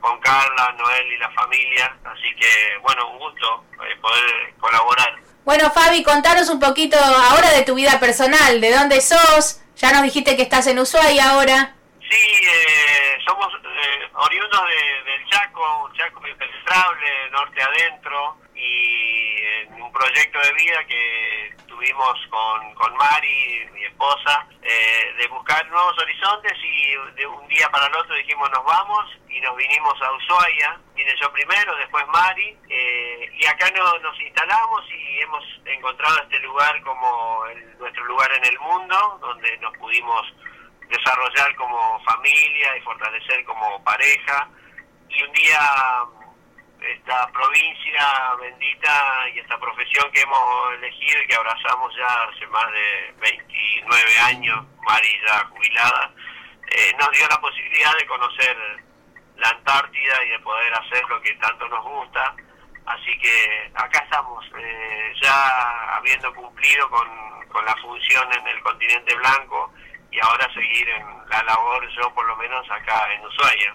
con 0.00 0.20
Carla, 0.20 0.74
Noel 0.78 1.12
y 1.12 1.18
la 1.18 1.30
familia. 1.30 1.96
Así 2.04 2.34
que, 2.38 2.78
bueno, 2.82 3.08
un 3.10 3.18
gusto 3.18 3.64
eh, 3.84 3.96
poder 4.00 4.54
colaborar. 4.60 5.16
Bueno, 5.44 5.70
Fabi, 5.70 6.02
contanos 6.02 6.50
un 6.50 6.60
poquito 6.60 6.98
ahora 6.98 7.50
de 7.50 7.62
tu 7.62 7.74
vida 7.74 7.98
personal, 7.98 8.60
de 8.60 8.72
dónde 8.72 9.00
sos. 9.00 9.62
Ya 9.76 9.92
nos 9.92 10.02
dijiste 10.02 10.36
que 10.36 10.42
estás 10.42 10.66
en 10.66 10.78
Ushuaia 10.78 11.30
ahora. 11.30 11.74
Sí, 11.98 12.16
eh, 12.16 13.11
somos 13.24 13.48
eh, 13.54 14.08
oriundos 14.14 14.60
del 15.04 15.28
Chaco, 15.28 15.84
un 15.84 15.92
Chaco 15.94 16.26
impenetrable, 16.26 17.30
norte 17.30 17.62
adentro, 17.62 18.36
y 18.54 19.36
en 19.62 19.82
un 19.82 19.92
proyecto 19.92 20.38
de 20.38 20.52
vida 20.52 20.84
que 20.84 21.56
tuvimos 21.66 22.18
con, 22.30 22.74
con 22.74 22.94
Mari, 22.96 23.68
mi 23.72 23.84
esposa, 23.84 24.46
eh, 24.62 25.14
de 25.18 25.26
buscar 25.28 25.66
nuevos 25.68 25.98
horizontes 25.98 26.52
y 26.62 26.94
de 27.16 27.26
un 27.26 27.46
día 27.48 27.68
para 27.70 27.86
el 27.86 27.96
otro 27.96 28.14
dijimos 28.14 28.48
nos 28.50 28.64
vamos 28.64 29.04
y 29.28 29.40
nos 29.40 29.56
vinimos 29.56 30.00
a 30.02 30.12
Ushuaia, 30.12 30.78
vine 30.94 31.14
yo 31.20 31.32
primero, 31.32 31.74
después 31.76 32.06
Mari, 32.08 32.56
eh, 32.68 33.30
y 33.34 33.46
acá 33.46 33.70
no, 33.74 33.98
nos 33.98 34.20
instalamos 34.20 34.84
y 34.90 35.20
hemos 35.20 35.44
encontrado 35.64 36.22
este 36.22 36.38
lugar 36.40 36.80
como 36.82 37.44
nuestro 37.78 38.04
lugar 38.04 38.30
en 38.32 38.44
el 38.44 38.58
mundo, 38.60 39.18
donde 39.20 39.56
nos 39.58 39.76
pudimos 39.78 40.32
desarrollar 40.92 41.54
como 41.56 42.00
familia 42.04 42.76
y 42.76 42.80
fortalecer 42.82 43.44
como 43.44 43.82
pareja. 43.82 44.48
Y 45.08 45.22
un 45.22 45.32
día 45.32 45.60
esta 46.80 47.28
provincia 47.30 48.34
bendita 48.40 49.28
y 49.34 49.38
esta 49.38 49.58
profesión 49.58 50.10
que 50.12 50.20
hemos 50.20 50.74
elegido 50.74 51.22
y 51.22 51.26
que 51.26 51.34
abrazamos 51.34 51.94
ya 51.96 52.08
hace 52.24 52.46
más 52.48 52.66
de 52.72 53.14
29 53.20 54.18
años, 54.26 54.64
Mari 54.82 55.20
ya 55.24 55.46
jubilada, 55.50 56.12
eh, 56.68 56.92
nos 56.98 57.10
dio 57.12 57.26
la 57.28 57.40
posibilidad 57.40 57.96
de 57.98 58.06
conocer 58.06 58.56
la 59.36 59.48
Antártida 59.48 60.24
y 60.24 60.28
de 60.30 60.38
poder 60.40 60.74
hacer 60.74 61.04
lo 61.08 61.20
que 61.22 61.32
tanto 61.34 61.68
nos 61.68 61.84
gusta. 61.84 62.34
Así 62.86 63.16
que 63.18 63.70
acá 63.74 64.00
estamos, 64.00 64.44
eh, 64.58 65.14
ya 65.22 65.96
habiendo 65.96 66.34
cumplido 66.34 66.90
con, 66.90 67.08
con 67.48 67.64
la 67.64 67.76
función 67.76 68.32
en 68.32 68.46
el 68.48 68.60
continente 68.62 69.14
blanco 69.14 69.72
y 70.12 70.20
ahora 70.20 70.46
seguir 70.52 70.88
en 70.88 71.06
la 71.28 71.42
labor, 71.42 71.88
yo 71.96 72.12
por 72.14 72.26
lo 72.26 72.36
menos 72.36 72.70
acá 72.70 73.12
en 73.14 73.24
Ushuaia. 73.24 73.74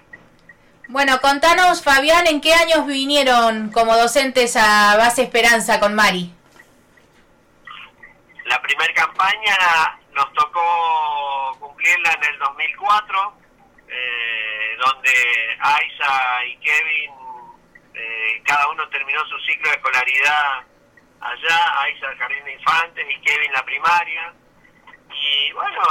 Bueno, 0.90 1.20
contanos, 1.20 1.84
Fabián, 1.84 2.28
¿en 2.28 2.40
qué 2.40 2.54
años 2.54 2.86
vinieron 2.86 3.72
como 3.72 3.98
docentes 3.98 4.56
a 4.56 4.96
Base 4.98 5.24
Esperanza 5.24 5.80
con 5.80 5.96
Mari? 5.96 6.32
La 8.46 8.62
primera 8.62 8.94
campaña 8.94 9.58
nos 10.14 10.32
tocó 10.34 11.58
cumplirla 11.60 12.14
en 12.14 12.24
el 12.34 12.40
2004, 12.40 13.34
eh, 13.90 14.78
donde 14.80 15.12
Aiza 15.60 16.46
y 16.46 16.58
Kevin, 16.58 17.12
eh, 17.94 18.42
cada 18.46 18.70
uno 18.70 18.88
terminó 18.90 19.26
su 19.26 19.38
ciclo 19.40 19.70
de 19.70 19.76
escolaridad 19.76 20.64
allá, 21.20 21.82
Aiza 21.82 22.12
el 22.12 22.18
jardín 22.18 22.46
de 22.46 22.54
infantes 22.54 23.06
y 23.10 23.22
Kevin 23.22 23.52
la 23.52 23.66
primaria. 23.66 24.34
Y 25.20 25.52
bueno, 25.54 25.82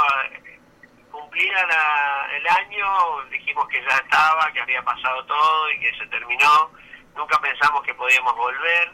cumplida 1.11 2.27
el 2.35 2.47
año, 2.47 3.23
dijimos 3.29 3.67
que 3.67 3.81
ya 3.81 3.97
estaba, 3.97 4.51
que 4.53 4.61
había 4.61 4.81
pasado 4.83 5.25
todo 5.25 5.71
y 5.71 5.79
que 5.79 5.95
se 5.97 6.07
terminó. 6.07 6.71
Nunca 7.15 7.39
pensamos 7.41 7.83
que 7.83 7.93
podíamos 7.93 8.35
volver. 8.35 8.91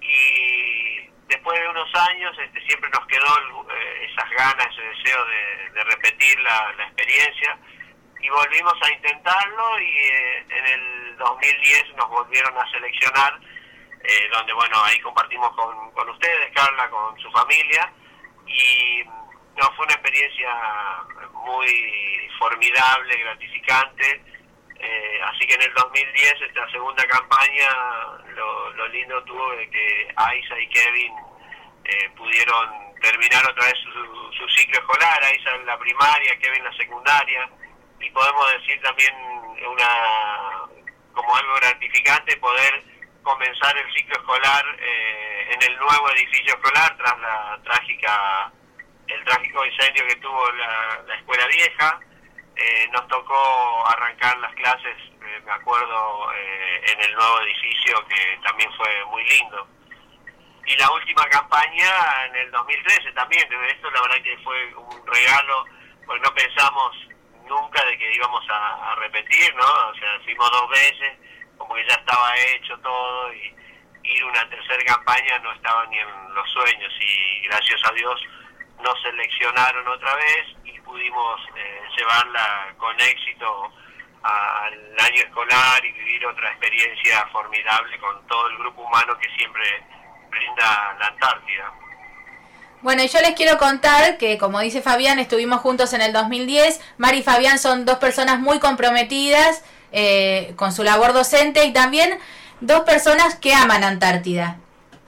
Y 0.00 1.08
después 1.28 1.60
de 1.60 1.68
unos 1.68 1.88
años 1.94 2.36
este, 2.38 2.60
siempre 2.66 2.90
nos 2.90 3.06
quedó 3.06 3.38
eh, 3.70 4.08
esas 4.10 4.30
ganas, 4.30 4.66
ese 4.66 4.82
deseo 4.82 5.24
de, 5.24 5.84
repetir 5.84 6.40
la, 6.40 6.74
experiencia. 6.86 7.58
Y 8.20 8.28
volvimos 8.28 8.74
a 8.82 8.92
intentarlo 8.92 9.80
y 9.80 9.98
eh, 9.98 10.46
en 10.48 10.66
el 10.66 11.16
2010 11.16 11.96
nos 11.96 12.08
volvieron 12.08 12.56
a 12.56 12.70
seleccionar, 12.70 13.40
eh, 14.04 14.28
donde 14.32 14.52
bueno, 14.52 14.82
ahí 14.84 15.00
compartimos 15.00 15.50
con, 15.56 15.90
con 15.92 16.08
ustedes, 16.10 16.52
Carla, 16.54 16.88
con 16.90 17.18
su 17.18 17.30
familia. 17.30 17.92
Y 18.46 19.04
no, 19.56 19.72
fue 19.76 19.84
una 19.84 19.94
experiencia 19.94 20.50
muy 21.32 22.30
formidable, 22.38 23.16
gratificante. 23.16 24.22
Eh, 24.78 25.20
así 25.24 25.46
que 25.46 25.54
en 25.54 25.62
el 25.62 25.74
2010, 25.74 26.42
esta 26.48 26.68
segunda 26.70 27.04
campaña, 27.06 27.68
lo, 28.34 28.72
lo 28.72 28.88
lindo 28.88 29.22
tuvo 29.24 29.50
de 29.56 29.70
que 29.70 30.12
Aisa 30.16 30.58
y 30.58 30.66
Kevin 30.68 31.12
eh, 31.84 32.10
pudieron 32.16 32.94
terminar 33.00 33.44
otra 33.48 33.64
vez 33.64 33.74
su, 33.82 34.32
su, 34.32 34.48
ciclo 34.48 34.80
escolar, 34.80 35.22
Aisa 35.24 35.54
en 35.54 35.66
la 35.66 35.78
primaria, 35.78 36.38
Kevin 36.38 36.58
en 36.58 36.64
la 36.64 36.76
secundaria, 36.76 37.48
y 38.00 38.10
podemos 38.10 38.52
decir 38.52 38.80
también 38.82 39.14
una 39.68 40.68
como 41.12 41.36
algo 41.36 41.54
gratificante 41.56 42.36
poder 42.38 42.84
comenzar 43.22 43.76
el 43.76 43.92
ciclo 43.94 44.16
escolar 44.16 44.64
eh, 44.80 45.50
en 45.52 45.62
el 45.70 45.78
nuevo 45.78 46.10
edificio 46.10 46.54
escolar 46.54 46.96
tras 46.96 47.18
la 47.20 47.60
trágica 47.62 48.52
el 49.14 49.24
trágico 49.24 49.64
incendio 49.64 50.06
que 50.06 50.16
tuvo 50.16 50.50
la, 50.52 51.14
escuela 51.14 51.46
vieja. 51.46 52.00
Eh, 52.54 52.88
nos 52.92 53.06
tocó 53.08 53.86
arrancar 53.88 54.36
las 54.38 54.54
clases, 54.54 54.96
eh, 55.24 55.40
me 55.44 55.52
acuerdo, 55.52 56.32
eh, 56.34 56.82
en 56.92 57.00
el 57.00 57.14
nuevo 57.14 57.40
edificio 57.40 58.06
que 58.06 58.38
también 58.44 58.70
fue 58.76 59.04
muy 59.06 59.24
lindo. 59.24 59.66
Y 60.66 60.76
la 60.76 60.90
última 60.92 61.24
campaña 61.26 62.26
en 62.26 62.36
el 62.36 62.50
2013 62.50 63.12
también, 63.12 63.42
esto 63.68 63.90
la 63.90 64.02
verdad 64.02 64.22
que 64.22 64.36
fue 64.44 64.74
un 64.74 65.06
regalo, 65.06 65.64
porque 66.06 66.22
no 66.22 66.34
pensamos 66.34 66.96
nunca 67.46 67.84
de 67.84 67.98
que 67.98 68.14
íbamos 68.14 68.44
a, 68.48 68.94
repetir, 68.96 69.54
¿no? 69.54 69.64
O 69.64 69.94
sea, 69.94 70.20
fuimos 70.22 70.50
dos 70.50 70.68
veces, 70.70 71.18
como 71.56 71.74
que 71.74 71.86
ya 71.88 71.94
estaba 71.94 72.36
hecho 72.36 72.78
todo 72.78 73.32
y 73.32 73.54
ir 74.04 74.24
una 74.24 74.48
tercera 74.48 74.82
campaña 74.84 75.38
no 75.38 75.52
estaba 75.52 75.86
ni 75.86 75.98
en 75.98 76.34
los 76.34 76.50
sueños 76.50 76.92
y 77.00 77.40
gracias 77.42 77.80
a 77.84 77.92
Dios 77.92 78.20
nos 78.82 79.00
seleccionaron 79.02 79.86
otra 79.88 80.14
vez 80.16 80.56
y 80.64 80.78
pudimos 80.80 81.40
eh, 81.56 81.80
llevarla 81.96 82.74
con 82.78 82.98
éxito 83.00 83.72
al 84.22 84.74
año 85.00 85.22
escolar 85.22 85.84
y 85.84 85.92
vivir 85.92 86.24
otra 86.26 86.50
experiencia 86.50 87.26
formidable 87.32 87.98
con 87.98 88.24
todo 88.26 88.48
el 88.50 88.58
grupo 88.58 88.82
humano 88.82 89.18
que 89.18 89.28
siempre 89.36 89.62
brinda 90.30 90.96
la 90.98 91.06
Antártida. 91.06 91.72
Bueno, 92.82 93.04
yo 93.04 93.20
les 93.20 93.34
quiero 93.34 93.58
contar 93.58 94.18
que, 94.18 94.38
como 94.38 94.60
dice 94.60 94.82
Fabián, 94.82 95.18
estuvimos 95.18 95.60
juntos 95.60 95.92
en 95.92 96.02
el 96.02 96.12
2010. 96.12 96.80
Mari 96.98 97.18
y 97.18 97.22
Fabián 97.22 97.58
son 97.58 97.84
dos 97.84 97.98
personas 97.98 98.40
muy 98.40 98.58
comprometidas 98.58 99.64
eh, 99.92 100.52
con 100.56 100.72
su 100.72 100.82
labor 100.82 101.12
docente 101.12 101.64
y 101.64 101.72
también 101.72 102.18
dos 102.60 102.80
personas 102.80 103.36
que 103.36 103.54
aman 103.54 103.84
Antártida 103.84 104.58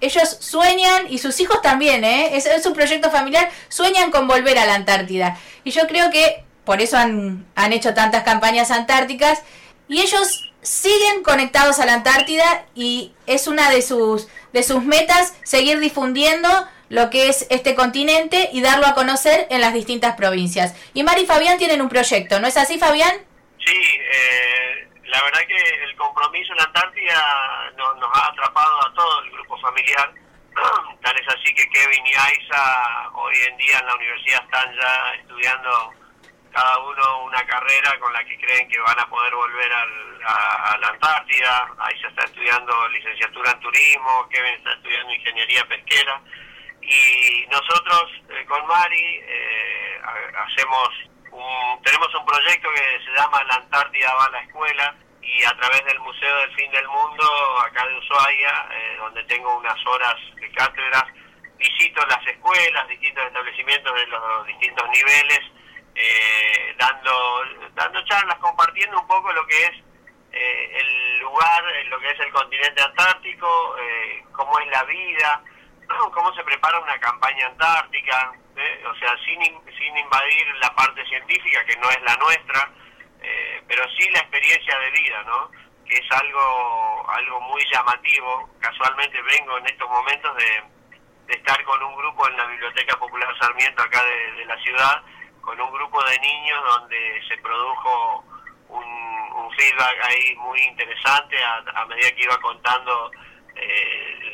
ellos 0.00 0.36
sueñan, 0.40 1.06
y 1.08 1.18
sus 1.18 1.40
hijos 1.40 1.62
también, 1.62 2.04
¿eh? 2.04 2.36
es, 2.36 2.46
es 2.46 2.66
un 2.66 2.74
proyecto 2.74 3.10
familiar, 3.10 3.50
sueñan 3.68 4.10
con 4.10 4.28
volver 4.28 4.58
a 4.58 4.66
la 4.66 4.74
Antártida. 4.74 5.38
Y 5.64 5.70
yo 5.70 5.86
creo 5.86 6.10
que 6.10 6.44
por 6.64 6.80
eso 6.80 6.96
han, 6.96 7.46
han 7.54 7.72
hecho 7.72 7.94
tantas 7.94 8.24
campañas 8.24 8.70
antárticas, 8.70 9.42
y 9.88 10.00
ellos 10.00 10.50
siguen 10.64 11.22
conectados 11.22 11.78
a 11.78 11.86
la 11.86 11.94
Antártida 11.94 12.64
y 12.74 13.12
es 13.26 13.46
una 13.46 13.70
de 13.70 13.82
sus, 13.82 14.28
de 14.52 14.62
sus 14.62 14.82
metas 14.82 15.34
seguir 15.44 15.78
difundiendo 15.78 16.48
lo 16.88 17.10
que 17.10 17.28
es 17.28 17.46
este 17.50 17.74
continente 17.74 18.48
y 18.52 18.62
darlo 18.62 18.86
a 18.86 18.94
conocer 18.94 19.46
en 19.50 19.60
las 19.60 19.74
distintas 19.74 20.16
provincias. 20.16 20.74
Y 20.94 21.02
Mari 21.02 21.22
y 21.22 21.26
Fabián 21.26 21.58
tienen 21.58 21.82
un 21.82 21.88
proyecto, 21.88 22.40
¿no 22.40 22.46
es 22.46 22.56
así, 22.56 22.78
Fabián? 22.78 23.12
Sí, 23.58 23.72
eh, 23.72 24.88
la 25.14 25.22
verdad 25.22 25.46
que 25.46 25.84
el 25.84 25.94
compromiso 25.94 26.52
en 26.52 26.58
la 26.58 26.64
Antártida 26.64 27.72
nos, 27.76 27.96
nos 27.98 28.10
ha 28.18 28.26
atrapado 28.26 28.84
a 28.84 28.92
todo 28.94 29.22
el 29.22 29.30
grupo 29.30 29.56
familiar. 29.58 30.12
Tal 31.02 31.16
es 31.16 31.28
así 31.28 31.54
que 31.54 31.68
Kevin 31.70 32.04
y 32.04 32.14
Aiza 32.14 33.10
hoy 33.12 33.36
en 33.46 33.56
día 33.56 33.78
en 33.78 33.86
la 33.86 33.94
universidad 33.94 34.42
están 34.42 34.74
ya 34.74 35.14
estudiando 35.20 35.94
cada 36.50 36.78
uno 36.78 37.24
una 37.26 37.46
carrera 37.46 37.96
con 38.00 38.12
la 38.12 38.24
que 38.24 38.36
creen 38.38 38.68
que 38.68 38.80
van 38.80 38.98
a 38.98 39.08
poder 39.08 39.32
volver 39.36 39.72
al, 39.72 40.20
a, 40.24 40.78
la 40.78 40.88
Antártida. 40.88 41.72
Aiza 41.78 42.08
está 42.08 42.24
estudiando 42.24 42.88
licenciatura 42.88 43.52
en 43.52 43.60
turismo, 43.60 44.28
Kevin 44.30 44.54
está 44.54 44.72
estudiando 44.72 45.12
ingeniería 45.12 45.64
pesquera. 45.68 46.20
Y 46.82 47.46
nosotros 47.52 48.10
eh, 48.30 48.44
con 48.46 48.66
Mari 48.66 49.22
eh, 49.28 50.00
hacemos 50.44 50.90
tenemos 51.82 52.14
un 52.14 52.24
proyecto 52.24 52.68
que 52.74 53.04
se 53.04 53.10
llama 53.16 53.42
La 53.44 53.54
Antártida 53.56 54.14
va 54.14 54.24
a 54.24 54.30
la 54.30 54.40
escuela, 54.40 54.94
y 55.26 55.44
a 55.44 55.56
través 55.56 55.84
del 55.84 55.98
Museo 56.00 56.36
del 56.38 56.54
Fin 56.54 56.70
del 56.70 56.86
Mundo, 56.88 57.24
acá 57.66 57.86
de 57.86 57.98
Ushuaia, 57.98 58.68
eh, 58.70 58.96
donde 58.98 59.24
tengo 59.24 59.56
unas 59.56 59.86
horas 59.86 60.14
de 60.36 60.50
cátedras, 60.52 61.04
visito 61.56 62.04
las 62.06 62.26
escuelas, 62.26 62.88
distintos 62.88 63.24
establecimientos 63.24 63.94
de 63.94 64.06
los 64.06 64.46
distintos 64.46 64.88
niveles, 64.90 65.40
eh, 65.94 66.74
dando, 66.76 67.42
dando 67.74 68.04
charlas, 68.04 68.36
compartiendo 68.38 69.00
un 69.00 69.06
poco 69.06 69.32
lo 69.32 69.46
que 69.46 69.64
es 69.64 69.72
eh, 70.32 70.78
el 70.80 71.18
lugar, 71.20 71.64
lo 71.86 71.98
que 72.00 72.10
es 72.10 72.20
el 72.20 72.32
continente 72.32 72.82
antártico, 72.82 73.76
cómo 74.32 74.58
es 74.58 74.66
la 74.68 74.82
vida, 74.84 75.42
cómo 76.12 76.34
se 76.34 76.44
prepara 76.44 76.78
una 76.80 76.98
campaña 76.98 77.46
antártica, 77.46 78.32
o 78.90 78.94
sea, 78.96 79.16
sin, 79.24 79.40
sin 79.78 79.96
invadir 79.96 80.54
la 80.60 80.74
parte 80.74 81.04
científica, 81.06 81.64
que 81.64 81.76
no 81.76 81.88
es 81.90 82.02
la 82.02 82.16
nuestra, 82.16 82.70
eh, 83.24 83.62
pero 83.66 83.82
sí 83.96 84.08
la 84.10 84.20
experiencia 84.20 84.78
de 84.78 84.90
vida, 84.90 85.22
¿no? 85.24 85.50
que 85.84 85.96
es 85.96 86.12
algo, 86.12 87.10
algo 87.10 87.40
muy 87.40 87.62
llamativo. 87.72 88.48
Casualmente 88.60 89.20
vengo 89.22 89.58
en 89.58 89.66
estos 89.66 89.88
momentos 89.88 90.36
de, 90.36 90.62
estar 91.28 91.62
con 91.64 91.82
un 91.82 91.96
grupo 91.96 92.28
en 92.28 92.36
la 92.36 92.46
Biblioteca 92.46 92.96
Popular 92.98 93.34
Sarmiento 93.38 93.82
acá 93.82 94.02
de, 94.04 94.44
la 94.44 94.56
ciudad, 94.58 95.02
con 95.40 95.58
un 95.60 95.72
grupo 95.72 96.02
de 96.04 96.18
niños 96.18 96.62
donde 96.64 97.22
se 97.28 97.36
produjo 97.38 98.24
un, 98.68 98.84
feedback 99.56 99.96
ahí 100.02 100.34
muy 100.36 100.60
interesante 100.62 101.36
a, 101.44 101.84
medida 101.86 102.10
que 102.10 102.24
iba 102.24 102.36
contando 102.38 103.10
eh, 103.54 104.32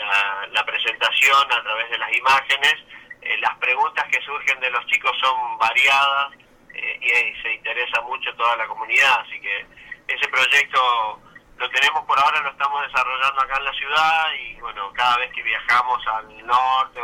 la, 0.51 0.65
presentación 0.65 1.53
a 1.53 1.63
través 1.63 1.91
de 1.91 1.99
las 1.99 2.17
imágenes. 2.17 2.75
Eh, 3.21 3.37
las 3.39 3.55
preguntas 3.59 4.07
que 4.11 4.21
surgen 4.23 4.59
de 4.61 4.71
los 4.71 4.87
chicos 4.87 5.13
son 5.21 5.59
variadas 5.59 6.33
eh, 6.81 7.35
y 7.37 7.43
se 7.43 7.55
interesa 7.55 8.01
mucho 8.03 8.35
toda 8.35 8.57
la 8.57 8.67
comunidad, 8.67 9.21
así 9.21 9.41
que 9.41 9.67
ese 10.09 10.29
proyecto 10.29 11.21
lo 11.57 11.69
tenemos 11.71 12.05
por 12.07 12.19
ahora, 12.19 12.41
lo 12.41 12.51
estamos 12.51 12.83
desarrollando 12.87 13.43
acá 13.43 13.57
en 13.59 13.65
la 13.65 13.73
ciudad 13.75 14.33
y 14.41 14.61
bueno, 14.61 14.91
cada 14.95 15.19
vez 15.19 15.31
que 15.33 15.43
viajamos 15.43 16.07
al 16.07 16.47
norte 16.47 17.01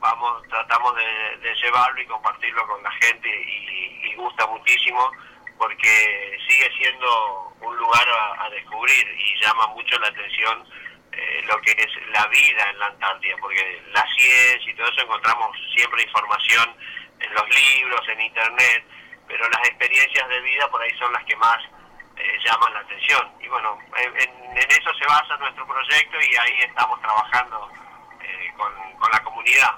vamos, 0.00 0.42
tratamos 0.48 0.94
de, 0.96 1.54
llevarlo 1.54 2.00
y 2.00 2.06
compartirlo 2.06 2.66
con 2.66 2.82
la 2.82 2.90
gente 2.92 3.28
y, 3.28 4.14
gusta 4.16 4.46
muchísimo 4.46 5.12
porque 5.58 6.38
sigue 6.48 6.70
siendo 6.78 7.54
un 7.60 7.76
lugar 7.76 8.06
a, 8.38 8.48
descubrir 8.50 9.06
y 9.18 9.44
llama 9.44 9.66
mucho 9.68 9.98
la 9.98 10.08
atención 10.08 10.64
eh, 11.12 11.42
lo 11.46 11.60
que 11.60 11.72
es 11.72 11.88
la 12.12 12.26
vida 12.28 12.70
en 12.70 12.78
la 12.78 12.86
Antártida, 12.86 13.36
porque 13.40 13.82
la 13.92 14.04
ciencia 14.16 14.72
y 14.72 14.74
todo 14.74 14.88
eso 14.88 15.02
encontramos 15.02 15.56
siempre 15.74 16.02
información 16.02 16.74
en 17.20 17.34
los 17.34 17.48
libros, 17.48 18.08
en 18.08 18.20
internet, 18.22 18.84
pero 19.26 19.48
las 19.48 19.68
experiencias 19.68 20.28
de 20.28 20.40
vida 20.40 20.68
por 20.70 20.82
ahí 20.82 20.90
son 20.98 21.12
las 21.12 21.24
que 21.24 21.36
más 21.36 21.58
eh, 22.16 22.22
llaman 22.44 22.72
la 22.72 22.80
atención. 22.80 23.28
Y 23.40 23.48
bueno, 23.48 23.78
en, 23.96 24.56
eso 24.56 24.90
se 24.98 25.06
basa 25.06 25.36
nuestro 25.38 25.66
proyecto 25.66 26.16
y 26.18 26.36
ahí 26.36 26.60
estamos 26.66 27.00
trabajando 27.00 27.70
eh, 28.22 28.52
con, 28.56 28.72
la 29.12 29.22
comunidad. 29.22 29.74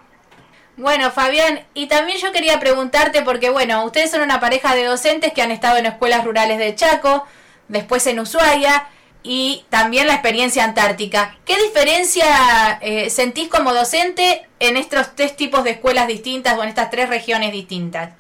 Bueno, 0.77 1.11
Fabián, 1.11 1.67
y 1.75 1.89
también 1.89 2.19
yo 2.19 2.33
quería 2.33 2.61
preguntarte, 2.61 3.23
porque 3.23 3.51
bueno, 3.51 3.85
ustedes 3.85 4.13
son 4.13 4.21
una 4.21 4.39
pareja 4.39 4.75
de 4.75 4.85
docentes 4.85 5.33
que 5.33 5.43
han 5.43 5.51
estado 5.51 5.77
en 5.77 5.87
escuelas 5.87 6.25
rurales 6.25 6.59
de 6.59 6.75
Chaco, 6.77 7.27
después 7.67 8.07
en 8.07 8.21
Ushuaia, 8.21 8.89
y 9.25 9.67
también 9.69 10.07
la 10.07 10.15
experiencia 10.15 10.65
antártica. 10.65 11.37
¿Qué 11.45 11.61
diferencia 11.61 12.79
eh, 12.81 13.11
sentís 13.11 13.49
como 13.49 13.75
docente 13.75 14.47
en 14.61 14.77
estos 14.77 15.17
tres 15.17 15.37
tipos 15.37 15.65
de 15.65 15.71
escuelas 15.73 16.07
distintas 16.07 16.57
o 16.57 16.63
en 16.63 16.69
estas 16.69 16.91
tres 16.91 17.09
regiones 17.09 17.51
distintas? 17.51 18.11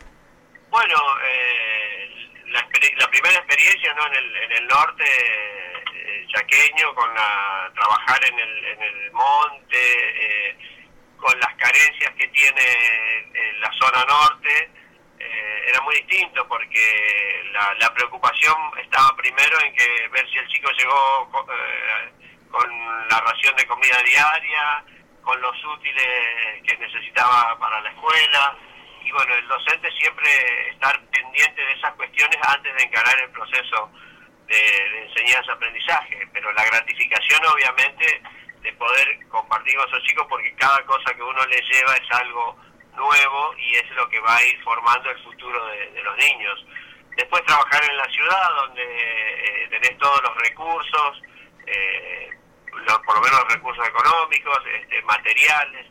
Bueno, 0.70 0.96
eh, 1.24 2.28
la, 2.46 3.08
primera 3.08 3.38
experiencia 3.38 3.94
¿no? 3.94 4.06
en, 4.06 4.14
el, 4.14 4.36
en 4.36 4.52
el 4.52 4.66
norte 4.66 5.04
eh, 5.94 6.26
chaqueño, 6.28 6.94
con 6.94 7.14
la, 7.14 7.70
trabajar 7.74 8.22
en 8.26 8.38
el, 8.38 8.64
en 8.64 8.82
el 8.82 9.12
monte, 9.12 9.76
eh, 9.76 10.58
con 11.16 11.38
las 11.40 11.54
carencias 11.54 12.14
que 12.14 12.28
tiene 12.28 12.62
en 13.32 13.60
la 13.60 13.72
zona 13.72 14.04
norte, 14.04 14.70
era 15.66 15.80
muy 15.82 15.94
distinto 15.96 16.46
porque 16.48 17.42
la, 17.52 17.74
la, 17.74 17.92
preocupación 17.92 18.56
estaba 18.80 19.14
primero 19.16 19.60
en 19.60 19.74
que 19.74 20.08
ver 20.08 20.26
si 20.30 20.38
el 20.38 20.48
chico 20.48 20.70
llegó 20.70 21.30
con 22.50 23.08
la 23.08 23.20
ración 23.20 23.54
de 23.56 23.66
comida 23.66 24.00
diaria, 24.02 24.84
con 25.22 25.38
los 25.42 25.64
útiles 25.64 26.62
que 26.64 26.76
necesitaba 26.78 27.58
para 27.58 27.80
la 27.82 27.90
escuela, 27.90 28.56
y 29.08 29.12
bueno, 29.12 29.34
el 29.34 29.48
docente 29.48 29.90
siempre 29.92 30.28
estar 30.68 31.00
pendiente 31.08 31.62
de 31.62 31.72
esas 31.72 31.94
cuestiones 31.94 32.36
antes 32.42 32.74
de 32.76 32.82
encarar 32.82 33.18
el 33.18 33.30
proceso 33.30 33.90
de, 34.46 35.02
enseñanza-aprendizaje, 35.08 36.28
pero 36.34 36.52
la 36.52 36.64
gratificación 36.64 37.40
obviamente 37.46 38.20
de 38.60 38.72
poder 38.74 39.26
compartir 39.28 39.76
con 39.76 39.88
esos 39.88 40.02
chicos 40.02 40.26
porque 40.28 40.54
cada 40.56 40.84
cosa 40.84 41.14
que 41.14 41.22
uno 41.22 41.42
les 41.46 41.62
lleva 41.70 41.94
es 41.94 42.10
algo 42.20 42.58
nuevo 42.96 43.54
y 43.56 43.76
es 43.76 43.90
lo 43.92 44.06
que 44.10 44.20
va 44.20 44.36
a 44.36 44.44
ir 44.44 44.62
formando 44.62 45.10
el 45.10 45.24
futuro 45.24 45.66
de, 45.68 46.02
los 46.02 46.16
niños. 46.18 46.66
Después 47.16 47.42
trabajar 47.46 47.82
en 47.88 47.96
la 47.96 48.08
ciudad 48.10 48.50
donde 48.56 48.82
eh, 48.84 49.68
tenés 49.70 49.96
todos 49.96 50.22
los 50.22 50.36
recursos, 50.36 51.22
eh, 51.66 52.30
por 53.06 53.14
lo 53.14 53.22
menos 53.22 53.40
los 53.40 53.54
recursos 53.54 53.88
económicos, 53.88 54.58
este, 54.74 55.00
materiales, 55.02 55.86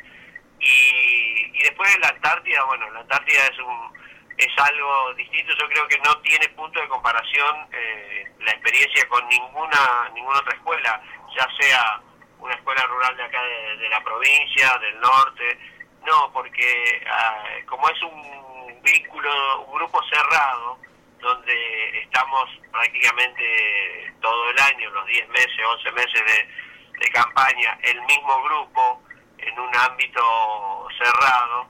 y, 0.60 1.64
después 1.64 1.94
en 1.96 2.02
la 2.02 2.10
Antártida, 2.10 2.64
bueno, 2.64 2.90
la 2.92 3.00
Antártida 3.02 3.46
es 3.52 3.60
un 3.60 3.98
es 4.38 4.48
algo 4.60 5.16
distinto, 5.16 5.52
yo 5.60 5.68
creo 5.68 5.88
que 5.88 5.98
no 5.98 6.16
tiene 6.20 6.48
punto 6.50 6.80
de 6.80 6.88
comparación 6.88 7.68
eh, 7.72 8.32
la 8.42 8.52
experiencia 8.52 9.08
con 9.08 9.28
ninguna 9.28 10.12
ninguna 10.14 10.38
otra 10.40 10.56
escuela, 10.56 11.02
ya 11.36 11.48
sea 11.60 12.02
una 12.40 12.54
escuela 12.54 12.86
rural 12.86 13.18
de 13.18 13.24
acá 13.24 13.42
de, 13.42 13.90
la 13.90 14.04
provincia, 14.04 14.78
del 14.78 15.00
norte, 15.00 15.58
no, 16.06 16.32
porque 16.32 17.04
ah, 17.10 17.46
como 17.66 17.90
es 17.90 18.02
un 18.04 18.82
vínculo, 18.84 19.62
un 19.62 19.74
grupo 19.80 20.02
cerrado, 20.04 20.78
donde 21.20 22.00
estamos 22.00 22.48
prácticamente 22.72 24.14
todo 24.22 24.52
el 24.52 24.60
año, 24.60 24.90
los 24.92 25.06
10 25.08 25.30
meses, 25.30 25.60
11 25.66 25.92
meses 25.94 26.22
de, 26.26 27.00
de 27.00 27.12
campaña, 27.12 27.78
el 27.82 28.00
mismo 28.04 28.44
grupo, 28.44 29.02
en 29.48 29.60
un 29.60 29.76
ámbito 29.76 30.88
cerrado, 30.98 31.70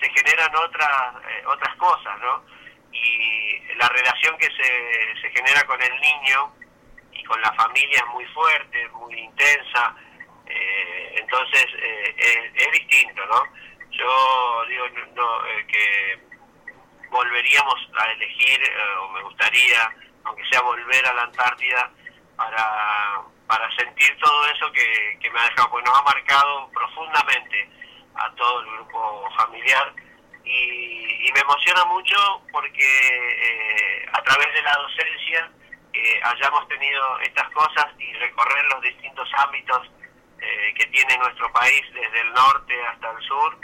se 0.00 0.08
generan 0.10 0.54
otras, 0.56 1.14
eh, 1.28 1.42
otras 1.46 1.74
cosas, 1.76 2.18
¿no? 2.20 2.42
Y 2.92 3.60
la 3.76 3.88
relación 3.88 4.36
que 4.38 4.46
se, 4.46 5.20
se 5.20 5.30
genera 5.30 5.64
con 5.66 5.80
el 5.82 6.00
niño 6.00 6.52
y 7.12 7.22
con 7.24 7.40
la 7.42 7.52
familia 7.52 7.98
es 7.98 8.14
muy 8.14 8.24
fuerte, 8.26 8.88
muy 8.88 9.14
intensa, 9.18 9.94
eh, 10.46 11.14
entonces 11.18 11.66
eh, 11.76 12.52
es, 12.54 12.72
distinto, 12.72 13.24
¿no? 13.26 13.42
Yo 13.90 14.64
digo 14.68 14.84
no, 15.14 15.42
que 15.66 16.18
volveríamos 17.10 17.74
a 17.98 18.12
elegir, 18.12 18.60
o 19.00 19.08
me 19.10 19.22
gustaría, 19.22 19.92
aunque 20.24 20.44
sea 20.50 20.60
volver 20.60 21.06
a 21.06 21.14
la 21.14 21.22
Antártida, 21.22 21.90
para 22.36 23.22
para 23.48 23.74
sentir 23.76 24.16
todo 24.18 24.46
eso 24.46 24.70
que, 24.72 25.30
me 25.30 25.40
ha 25.40 25.44
dejado, 25.44 25.70
porque 25.70 25.88
nos 25.88 25.98
ha 25.98 26.02
marcado 26.02 26.70
profundamente 26.70 27.68
a 28.14 28.30
todo 28.34 28.60
el 28.60 28.66
grupo 28.66 29.30
familiar 29.36 29.92
y, 30.44 31.30
me 31.34 31.40
emociona 31.40 31.84
mucho 31.84 32.16
porque 32.50 32.80
eh, 32.80 34.06
a 34.12 34.22
través 34.22 34.52
de 34.54 34.62
la 34.62 34.72
docencia 34.76 35.50
eh, 35.92 36.20
hayamos 36.24 36.66
tenido 36.68 37.20
estas 37.20 37.48
cosas 37.50 37.86
y 37.98 38.12
recorrer 38.14 38.64
los 38.72 38.80
distintos 38.80 39.28
ámbitos 39.36 39.90
eh, 40.40 40.74
que 40.74 40.86
tiene 40.86 41.18
nuestro 41.18 41.52
país 41.52 41.82
desde 41.92 42.20
el 42.22 42.32
norte 42.32 42.74
hasta 42.86 43.10
el 43.10 43.22
sur 43.24 43.58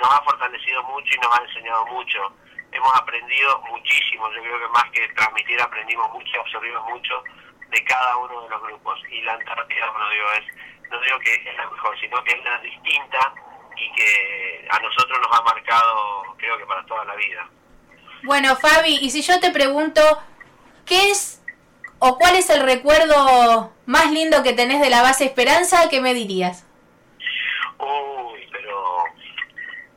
nos 0.00 0.10
ha 0.10 0.22
fortalecido 0.22 0.82
mucho 0.84 1.14
y 1.14 1.18
nos 1.18 1.38
ha 1.38 1.42
enseñado 1.44 1.86
mucho. 1.86 2.32
Hemos 2.72 2.94
aprendido 2.96 3.60
muchísimo, 3.68 4.30
yo 4.32 4.42
creo 4.42 4.58
que 4.58 4.68
más 4.68 4.90
que 4.90 5.06
transmitir 5.08 5.60
aprendimos 5.60 6.10
mucho, 6.12 6.40
absorbimos 6.40 6.82
mucho 6.88 7.22
de 7.74 7.84
cada 7.84 8.16
uno 8.18 8.42
de 8.42 8.48
los 8.48 8.62
grupos. 8.62 9.00
Y 9.10 9.20
la 9.22 9.34
Antártida, 9.34 9.86
no 9.86 10.10
digo, 10.10 10.26
es, 10.38 10.90
no 10.90 11.00
digo 11.00 11.18
que 11.18 11.34
es 11.34 11.56
la 11.56 11.68
mejor, 11.68 11.98
sino 12.00 12.22
que 12.24 12.32
es 12.32 12.44
la 12.44 12.58
distinta 12.58 13.34
y 13.76 13.92
que 13.92 14.68
a 14.70 14.78
nosotros 14.78 15.18
nos 15.20 15.38
ha 15.38 15.42
marcado, 15.42 16.22
creo 16.38 16.56
que 16.56 16.66
para 16.66 16.86
toda 16.86 17.04
la 17.04 17.14
vida. 17.16 17.48
Bueno, 18.22 18.56
Fabi, 18.56 18.98
y 19.02 19.10
si 19.10 19.22
yo 19.22 19.40
te 19.40 19.50
pregunto, 19.50 20.00
¿qué 20.86 21.10
es 21.10 21.42
o 21.98 22.16
cuál 22.18 22.36
es 22.36 22.48
el 22.50 22.62
recuerdo 22.62 23.72
más 23.86 24.10
lindo 24.12 24.42
que 24.42 24.52
tenés 24.52 24.80
de 24.80 24.90
la 24.90 25.02
base 25.02 25.24
Esperanza? 25.24 25.88
¿Qué 25.90 26.00
me 26.00 26.14
dirías? 26.14 26.66
Uy, 27.78 28.48
pero 28.52 29.04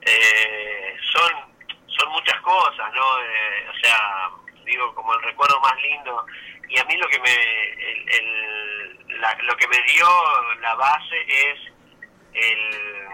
eh, 0.01 0.95
son, 1.13 1.31
son 1.87 2.09
muchas 2.11 2.41
cosas, 2.41 2.91
¿no? 2.93 3.19
Eh, 3.21 3.69
o 3.69 3.79
sea, 3.81 4.29
digo, 4.65 4.93
como 4.95 5.13
el 5.13 5.21
recuerdo 5.23 5.59
más 5.61 5.75
lindo 5.81 6.25
y 6.69 6.79
a 6.79 6.83
mí 6.85 6.97
lo 6.97 7.07
que 7.07 7.19
me 7.19 7.33
el, 8.17 9.07
lo 9.43 9.55
que 9.57 9.67
me 9.67 9.81
dio 9.83 10.07
la 10.61 10.75
base 10.75 11.25
es 11.27 11.59
el, 12.33 13.07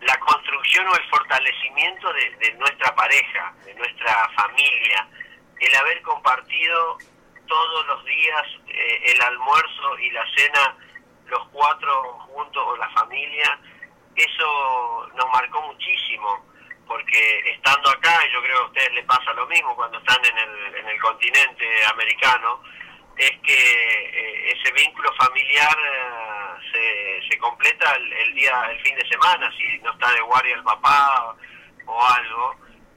la 0.00 0.18
construcción 0.20 0.86
o 0.88 0.96
el 0.96 1.08
fortalecimiento 1.08 2.12
de, 2.12 2.52
nuestra 2.58 2.94
pareja, 2.94 3.54
de 3.64 3.74
nuestra 3.74 4.28
familia, 4.36 5.08
el 5.60 5.74
haber 5.74 6.02
compartido 6.02 6.98
todos 7.46 7.86
los 7.86 8.04
días 8.04 8.42
eh, 8.68 9.12
el 9.14 9.22
almuerzo 9.22 9.98
y 9.98 10.10
la 10.10 10.24
cena 10.36 10.76
los 11.26 11.48
cuatro 11.48 12.18
juntos 12.20 12.62
o 12.66 12.76
la 12.76 12.88
familia, 12.90 13.58
eso 14.14 15.08
nos 15.14 15.28
marcó 15.32 15.60
muchísimo 15.62 16.44
porque 17.16 17.50
estando 17.50 17.90
acá, 17.90 18.18
y 18.28 18.32
yo 18.32 18.42
creo 18.42 18.56
que 18.56 18.62
a 18.62 18.66
ustedes 18.66 18.92
les 18.94 19.04
pasa 19.06 19.32
lo 19.32 19.46
mismo 19.46 19.74
cuando 19.74 19.98
están 19.98 20.18
en 20.24 20.38
el, 20.38 20.74
en 20.76 20.88
el 20.88 21.00
continente 21.00 21.64
americano, 21.90 22.60
es 23.16 23.30
que 23.42 23.54
eh, 23.54 24.52
ese 24.52 24.72
vínculo 24.72 25.10
familiar 25.14 25.74
eh, 25.78 27.20
se, 27.22 27.28
se 27.28 27.38
completa 27.38 27.94
el, 27.94 28.34
día, 28.34 28.52
el 28.70 28.80
fin 28.82 28.94
de 28.96 29.08
semana, 29.08 29.50
si 29.56 29.78
no 29.78 29.92
está 29.92 30.12
de 30.12 30.20
guardia 30.20 30.56
el 30.56 30.62
papá 30.62 31.34
o 31.86 32.06
algo, 32.06 32.56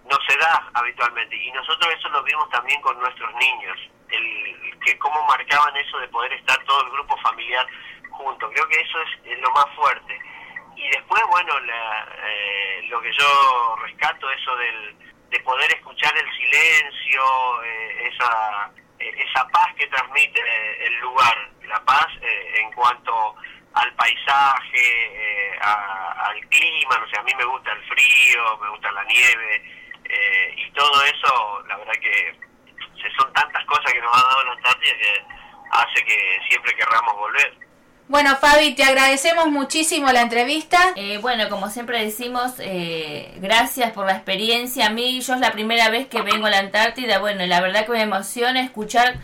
no 0.10 0.18
se 0.28 0.38
da 0.38 0.70
habitualmente. 0.74 1.36
Y 1.38 1.52
nosotros 1.52 1.94
eso 1.98 2.10
lo 2.10 2.22
vimos 2.24 2.50
también 2.50 2.82
con 2.82 3.00
nuestros 3.00 3.34
niños, 3.36 3.78
el 4.10 4.80
que 4.84 4.98
cómo 4.98 5.24
marcaban 5.28 5.76
eso 5.78 5.98
de 6.00 6.08
poder 6.10 6.34
estar 6.34 6.62
todo 6.66 6.84
el 6.84 6.92
grupo 6.92 7.16
familiar 7.22 7.66
junto. 8.12 8.50
Creo 8.52 8.68
que 8.68 8.82
eso 8.82 8.98
es, 9.02 9.40
lo 9.40 9.52
más 9.52 9.68
fuerte. 9.76 10.20
Y 10.80 10.90
después, 10.92 11.22
bueno, 11.30 11.54
eh, 11.60 12.82
lo 12.88 13.02
que 13.02 13.12
yo 13.12 13.76
rescato, 13.82 14.32
eso 14.32 14.56
del, 14.56 14.96
de 15.30 15.40
poder 15.42 15.70
escuchar 15.74 16.18
el 16.18 16.32
silencio, 16.38 17.64
eh, 17.64 18.08
esa, 18.14 18.72
eh, 19.00 19.12
esa 19.18 19.46
paz 19.50 19.68
que 19.76 19.88
transmite 19.88 20.42
el 20.86 20.96
lugar, 21.00 21.50
la 21.68 21.84
paz 21.84 22.08
en 22.22 22.72
cuanto 22.72 23.36
al 23.74 23.94
paisaje, 23.96 25.60
al 25.62 26.40
clima, 26.48 26.98
no 26.98 27.10
sé, 27.10 27.20
a 27.20 27.24
mí 27.24 27.34
me 27.38 27.46
gusta 27.46 27.74
el 27.74 27.84
frío, 27.84 28.58
me 28.62 28.70
gusta 28.70 28.92
la 28.94 29.04
nieve, 29.04 29.64
y 30.56 30.72
todo 30.72 31.04
eso, 31.04 31.64
la 31.68 31.78
verdad 31.78 31.94
que 32.02 32.40
son 33.18 33.34
tantas 33.34 33.66
cosas 33.66 33.92
que 33.92 34.00
nos 34.00 34.16
ha 34.16 34.28
dado 34.28 34.44
la 34.46 34.52
Antártida 34.54 34.98
que 34.98 35.26
hace 35.72 36.06
que 36.06 36.40
siempre 36.48 36.74
querramos 36.76 37.16
volver. 37.18 37.69
Bueno, 38.10 38.36
Fabi, 38.38 38.74
te 38.74 38.84
agradecemos 38.84 39.50
muchísimo 39.50 40.12
la 40.12 40.22
entrevista. 40.22 40.80
Eh, 40.96 41.20
bueno, 41.20 41.48
como 41.48 41.70
siempre 41.70 42.04
decimos, 42.04 42.54
eh, 42.58 43.32
gracias 43.40 43.92
por 43.92 44.08
la 44.08 44.14
experiencia. 44.14 44.88
A 44.88 44.90
mí, 44.90 45.22
yo 45.22 45.36
es 45.36 45.40
la 45.40 45.52
primera 45.52 45.92
vez 45.92 46.08
que 46.08 46.24
vengo 46.24 46.48
a 46.48 46.50
la 46.50 46.58
Antártida. 46.58 47.20
Bueno, 47.20 47.46
la 47.46 47.62
verdad 47.62 47.86
que 47.86 47.92
me 47.92 48.02
emociona 48.02 48.62
escuchar 48.62 49.18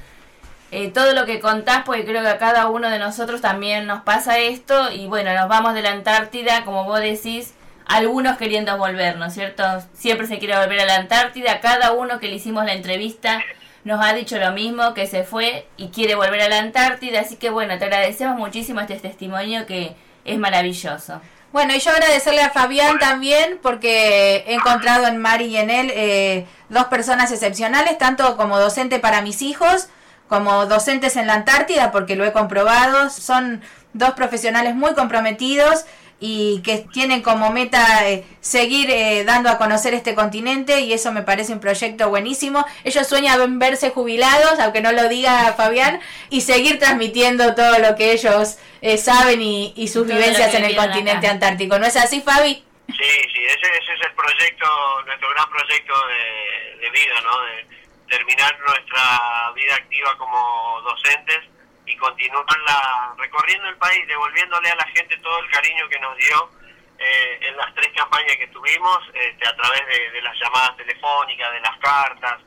eh, 0.70 0.92
todo 0.92 1.14
lo 1.14 1.26
que 1.26 1.40
contás, 1.40 1.82
porque 1.84 2.06
creo 2.06 2.22
que 2.22 2.28
a 2.28 2.38
cada 2.38 2.68
uno 2.68 2.92
de 2.92 3.00
nosotros 3.00 3.42
también 3.42 3.88
nos 3.88 4.04
pasa 4.04 4.38
esto. 4.38 4.92
Y 4.92 5.08
bueno, 5.08 5.34
nos 5.34 5.50
vamos 5.50 5.74
de 5.74 5.82
la 5.82 5.92
Antártida, 5.92 6.64
como 6.64 6.84
vos 6.84 7.00
decís, 7.00 7.56
algunos 7.88 8.38
queriendo 8.38 8.78
volver, 8.78 9.18
¿no 9.18 9.26
es 9.26 9.34
cierto? 9.34 9.64
Siempre 9.96 10.28
se 10.28 10.38
quiere 10.38 10.60
volver 10.60 10.82
a 10.82 10.86
la 10.86 10.98
Antártida. 10.98 11.60
Cada 11.60 11.92
uno 11.94 12.20
que 12.20 12.28
le 12.28 12.36
hicimos 12.36 12.66
la 12.66 12.74
entrevista 12.74 13.44
nos 13.86 14.04
ha 14.04 14.14
dicho 14.14 14.38
lo 14.38 14.52
mismo, 14.52 14.94
que 14.94 15.08
se 15.08 15.24
fue 15.24 15.68
y 15.78 15.90
quiere 15.90 16.16
volver 16.16 16.42
a 16.42 16.50
la 16.50 16.60
Antártida. 16.60 17.22
Así 17.22 17.38
que 17.38 17.52
bueno, 17.52 17.78
te 17.78 17.86
agradecemos 17.86 18.38
muchísimo 18.38 18.82
este 18.82 18.96
testimonio 18.96 19.66
que 19.66 19.96
es 20.26 20.38
maravilloso. 20.38 21.22
Bueno, 21.54 21.74
y 21.74 21.80
yo 21.80 21.92
agradecerle 21.92 22.42
a 22.42 22.50
Fabián 22.50 23.00
también 23.00 23.60
porque 23.62 24.44
he 24.48 24.56
encontrado 24.56 25.08
en 25.08 25.20
Mari 25.20 25.46
y 25.46 25.58
en 25.58 25.70
él 25.70 25.92
eh, 25.94 26.46
dos 26.68 26.86
personas 26.86 27.32
excepcionales, 27.32 27.98
tanto 27.98 28.36
como 28.36 28.60
docente 28.60 29.00
para 29.00 29.22
mis 29.22 29.42
hijos, 29.42 29.88
como 30.28 30.66
docentes 30.66 31.16
en 31.16 31.28
la 31.28 31.36
Antártida, 31.36 31.92
porque 31.92 32.16
lo 32.16 32.26
he 32.26 32.34
comprobado. 32.34 33.12
Son 33.12 33.62
dos 33.94 34.12
profesionales 34.12 34.76
muy 34.76 34.96
comprometidos 34.96 35.86
y 36.20 36.62
que 36.64 36.86
tienen 36.94 37.22
como 37.22 37.52
meta 37.52 38.10
eh, 38.10 38.26
seguir 38.40 38.90
eh, 38.90 39.24
dando 39.26 39.50
a 39.50 39.58
conocer 39.58 39.94
este 39.94 40.16
continente 40.16 40.82
y 40.82 40.94
eso 40.94 41.12
me 41.12 41.24
parece 41.24 41.52
un 41.54 41.60
proyecto 41.60 42.10
buenísimo. 42.10 42.66
Ellos 42.84 43.08
sueñan 43.08 43.60
verse 43.60 43.90
jubilados, 43.90 44.60
aunque 44.60 44.82
no 44.82 44.92
lo 44.92 45.10
diga 45.10 45.54
Fabián, 45.54 46.00
y 46.30 46.42
seguir 46.42 46.80
transmitiendo 46.80 47.54
todo 47.54 47.80
lo 47.80 47.96
que 47.96 48.14
ellos 48.14 48.58
eh, 48.82 48.98
saben 48.98 49.42
y, 49.42 49.88
sus 49.88 50.08
vivencias 50.08 50.54
en 50.54 50.66
el 50.66 50.76
continente 50.76 51.28
antártico. 51.28 51.78
¿No 51.80 51.86
es 51.86 51.96
así, 51.96 52.22
Fabi? 52.22 52.64
Sí, 52.88 52.96
sí, 53.34 53.42
ese, 53.46 53.78
es 53.78 54.06
el 54.06 54.14
proyecto, 54.14 54.68
nuestro 55.06 55.30
gran 55.32 55.50
proyecto 55.50 55.94
de, 56.08 56.80
de 56.82 56.90
vida, 56.92 57.22
¿no? 57.24 57.42
De 57.42 57.68
terminar 58.08 58.58
nuestra 58.60 59.52
vida 59.56 59.76
activa 59.76 60.18
como 60.18 60.82
docentes 60.82 61.55
y 61.86 61.96
continuarla 61.98 63.14
recorriendo 63.18 63.70
el 63.70 63.78
país, 63.78 64.08
devolviéndole 64.08 64.70
a 64.70 64.76
la 64.76 64.88
gente 64.88 65.18
todo 65.18 65.40
el 65.40 65.50
cariño 65.52 65.88
que 65.90 66.00
nos 66.00 66.18
dio 66.18 66.50
eh, 66.98 67.40
en 67.42 67.58
las 67.58 67.74
tres 67.76 67.92
campañas 67.96 68.36
que 68.38 68.48
tuvimos, 68.48 69.00
este, 69.14 69.48
a 69.48 69.56
través 69.56 69.82
de, 69.88 70.22
las 70.22 70.40
llamadas 70.40 70.78
telefónicas, 70.78 71.52
de 71.52 71.60
las 71.60 71.78
cartas, 71.78 72.42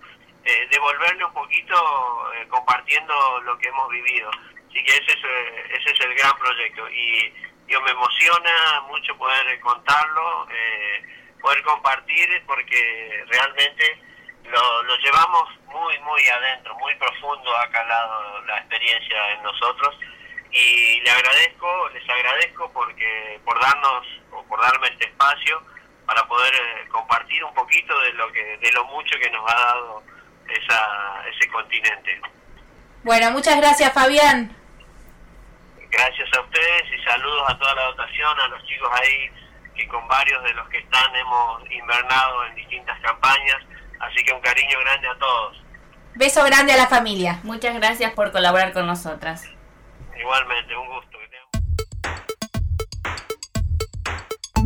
eh, 0.45 0.69
devolverle 0.71 1.25
un 1.25 1.35
poquito 1.35 2.33
eh, 2.35 2.47
compartiendo 2.49 3.41
lo 3.43 3.59
que 3.59 3.69
hemos 3.69 3.89
vivido. 3.91 4.31
Así 4.69 4.83
que 4.85 4.93
ese 4.93 5.13
es, 5.13 5.81
ese 5.81 5.91
es 5.93 6.01
el 6.01 6.15
gran 6.15 6.37
proyecto 6.39 6.89
y 6.91 7.35
yo 7.69 7.81
me 7.83 7.91
emociona 7.91 8.81
mucho 8.89 9.17
poder 9.17 9.61
contarlo, 9.61 10.49
poder 11.41 11.63
compartir, 11.63 12.43
porque 12.47 13.25
realmente 13.29 14.01
lo, 14.51 14.83
lo 14.83 14.97
llevamos 14.99 15.49
muy, 15.67 15.99
muy 16.01 16.29
adentro, 16.29 16.75
muy 16.77 16.95
profundo 16.97 17.57
ha 17.57 17.69
calado 17.71 18.41
la 18.47 18.59
experiencia 18.59 19.33
en 19.33 19.43
nosotros 19.43 19.97
y 20.51 21.01
le 21.01 21.11
agradezco, 21.11 21.89
les 21.91 22.09
agradezco 22.09 22.71
porque 22.73 23.41
por 23.45 23.61
darnos 23.61 24.07
o 24.33 24.43
por 24.45 24.61
darme 24.61 24.89
este 24.89 25.07
espacio 25.07 25.63
para 26.07 26.27
poder 26.27 26.55
eh, 26.55 26.89
compartir 26.89 27.45
un 27.45 27.53
poquito 27.53 27.99
de 28.01 28.13
lo 28.15 28.33
que 28.33 28.57
de 28.59 28.73
lo 28.73 28.85
mucho 28.87 29.19
que 29.21 29.31
nos 29.31 29.45
ha 29.51 29.55
dado 29.55 30.03
esa, 30.49 31.23
ese 31.29 31.49
continente. 31.51 32.21
Bueno, 33.03 33.31
muchas 33.31 33.57
gracias 33.59 33.93
Fabián. 33.93 34.57
Gracias 35.91 36.29
a 36.35 36.41
ustedes 36.41 36.83
y 36.93 37.05
saludos 37.05 37.45
a 37.49 37.59
toda 37.59 37.75
la 37.75 37.83
dotación, 37.85 38.41
a 38.41 38.49
los 38.49 38.65
chicos 38.67 38.91
ahí 39.01 39.31
que 39.75 39.87
con 39.89 40.07
varios 40.09 40.43
de 40.43 40.55
los 40.55 40.69
que 40.71 40.79
están 40.79 41.15
hemos 41.15 41.71
invernado 41.71 42.47
en 42.47 42.55
distintas 42.57 42.99
campañas 43.01 43.59
Así 44.01 44.25
que 44.25 44.33
un 44.33 44.41
cariño 44.41 44.79
grande 44.81 45.09
a 45.09 45.19
todos. 45.19 45.63
Beso 46.15 46.45
grande 46.45 46.73
a 46.73 46.77
la 46.77 46.87
familia. 46.87 47.41
Muchas 47.43 47.75
gracias 47.75 48.13
por 48.13 48.33
colaborar 48.33 48.73
con 48.73 48.87
nosotras. 48.87 49.45
Igualmente, 50.19 50.77
un 50.77 50.87
gusto. 50.89 51.19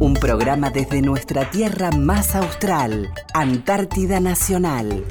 Un 0.02 0.14
programa 0.14 0.70
desde 0.70 1.00
nuestra 1.00 1.48
tierra 1.50 1.92
más 1.92 2.34
austral, 2.34 3.14
Antártida 3.34 4.18
Nacional. 4.18 5.04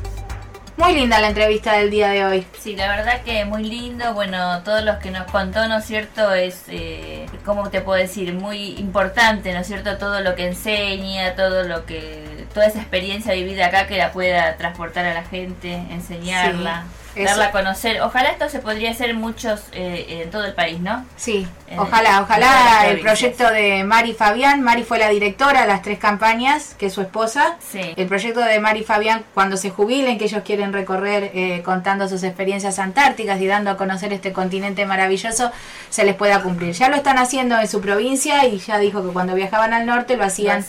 Muy 0.82 0.96
linda 0.96 1.22
la 1.22 1.28
entrevista 1.28 1.78
del 1.78 1.92
día 1.92 2.10
de 2.10 2.26
hoy. 2.26 2.48
Sí, 2.60 2.76
la 2.76 2.88
verdad 2.88 3.22
que 3.22 3.46
muy 3.46 3.64
lindo. 3.64 4.16
Bueno, 4.16 4.64
todos 4.64 4.84
los 4.84 4.96
que 4.98 5.12
nos 5.12 5.32
contó, 5.32 5.68
¿no 5.68 5.78
es 5.78 5.86
cierto? 5.86 6.34
Es, 6.34 6.64
eh, 6.70 7.28
¿cómo 7.46 7.70
te 7.70 7.82
puedo 7.82 8.00
decir? 8.00 8.34
Muy 8.34 8.80
importante, 8.80 9.54
¿no 9.54 9.60
es 9.60 9.68
cierto? 9.68 10.00
Todo 10.00 10.22
lo 10.22 10.34
que 10.34 10.48
enseña, 10.48 11.36
todo 11.36 11.62
lo 11.62 11.86
que. 11.86 12.48
toda 12.52 12.66
esa 12.66 12.80
experiencia 12.80 13.36
vivida 13.36 13.68
acá 13.68 13.86
que 13.86 13.96
la 13.96 14.12
pueda 14.12 14.58
transportar 14.58 15.06
a 15.06 15.14
la 15.14 15.24
gente, 15.24 15.72
enseñarla 15.92 16.86
darla 17.16 17.48
a 17.48 17.52
conocer. 17.52 18.02
Ojalá 18.02 18.30
esto 18.30 18.50
se 18.50 18.60
podría 18.60 18.92
hacer 18.92 19.14
muchos 19.14 19.62
eh, 19.72 20.22
en 20.24 20.32
todo 20.32 20.46
el 20.46 20.54
país, 20.54 20.80
¿no? 20.80 21.06
Sí, 21.16 21.48
ojalá, 21.78 22.22
ojalá 22.22 22.88
el 22.88 23.00
proyecto 23.00 23.50
de 23.50 23.84
Mari 23.84 24.14
Fabián. 24.14 24.62
Mari 24.62 24.84
fue 24.84 25.00
la 25.00 25.10
directora 25.10 25.62
de 25.62 25.68
las 25.68 25.82
tres 25.82 26.00
campañas, 26.00 26.76
que 26.78 26.88
es 26.88 26.94
su 26.94 27.02
esposa. 27.02 27.58
Sí. 27.60 27.94
El 27.96 28.08
proyecto 28.08 28.42
de 28.42 28.60
Mari 28.60 28.84
Fabián, 28.84 29.24
cuando 29.34 29.58
se 29.58 29.70
jubilen, 29.70 30.18
que 30.18 30.26
ellos 30.26 30.44
quieren 30.44 30.74
recorrer 30.74 31.32
eh, 31.34 31.62
contando 31.64 32.08
sus 32.08 32.24
experiencias 32.24 32.80
antárticas 32.80 33.40
y 33.42 33.48
dando 33.48 33.72
a 33.72 33.78
conocer 33.78 34.14
este 34.14 34.34
continente 34.34 34.86
maravilloso, 34.86 35.52
se 35.90 36.04
les 36.04 36.16
pueda 36.16 36.42
cumplir. 36.42 36.74
Ya 36.74 36.90
lo 36.90 36.96
están 36.96 37.18
haciendo 37.18 37.60
en 37.60 37.68
su 37.68 37.82
provincia 37.82 38.46
y 38.46 38.60
ya 38.60 38.78
dijo 38.78 39.04
que 39.04 39.10
cuando 39.10 39.36
viajaban 39.36 39.74
al 39.74 39.86
norte 39.86 40.18
lo 40.18 40.24
hacían. 40.24 40.66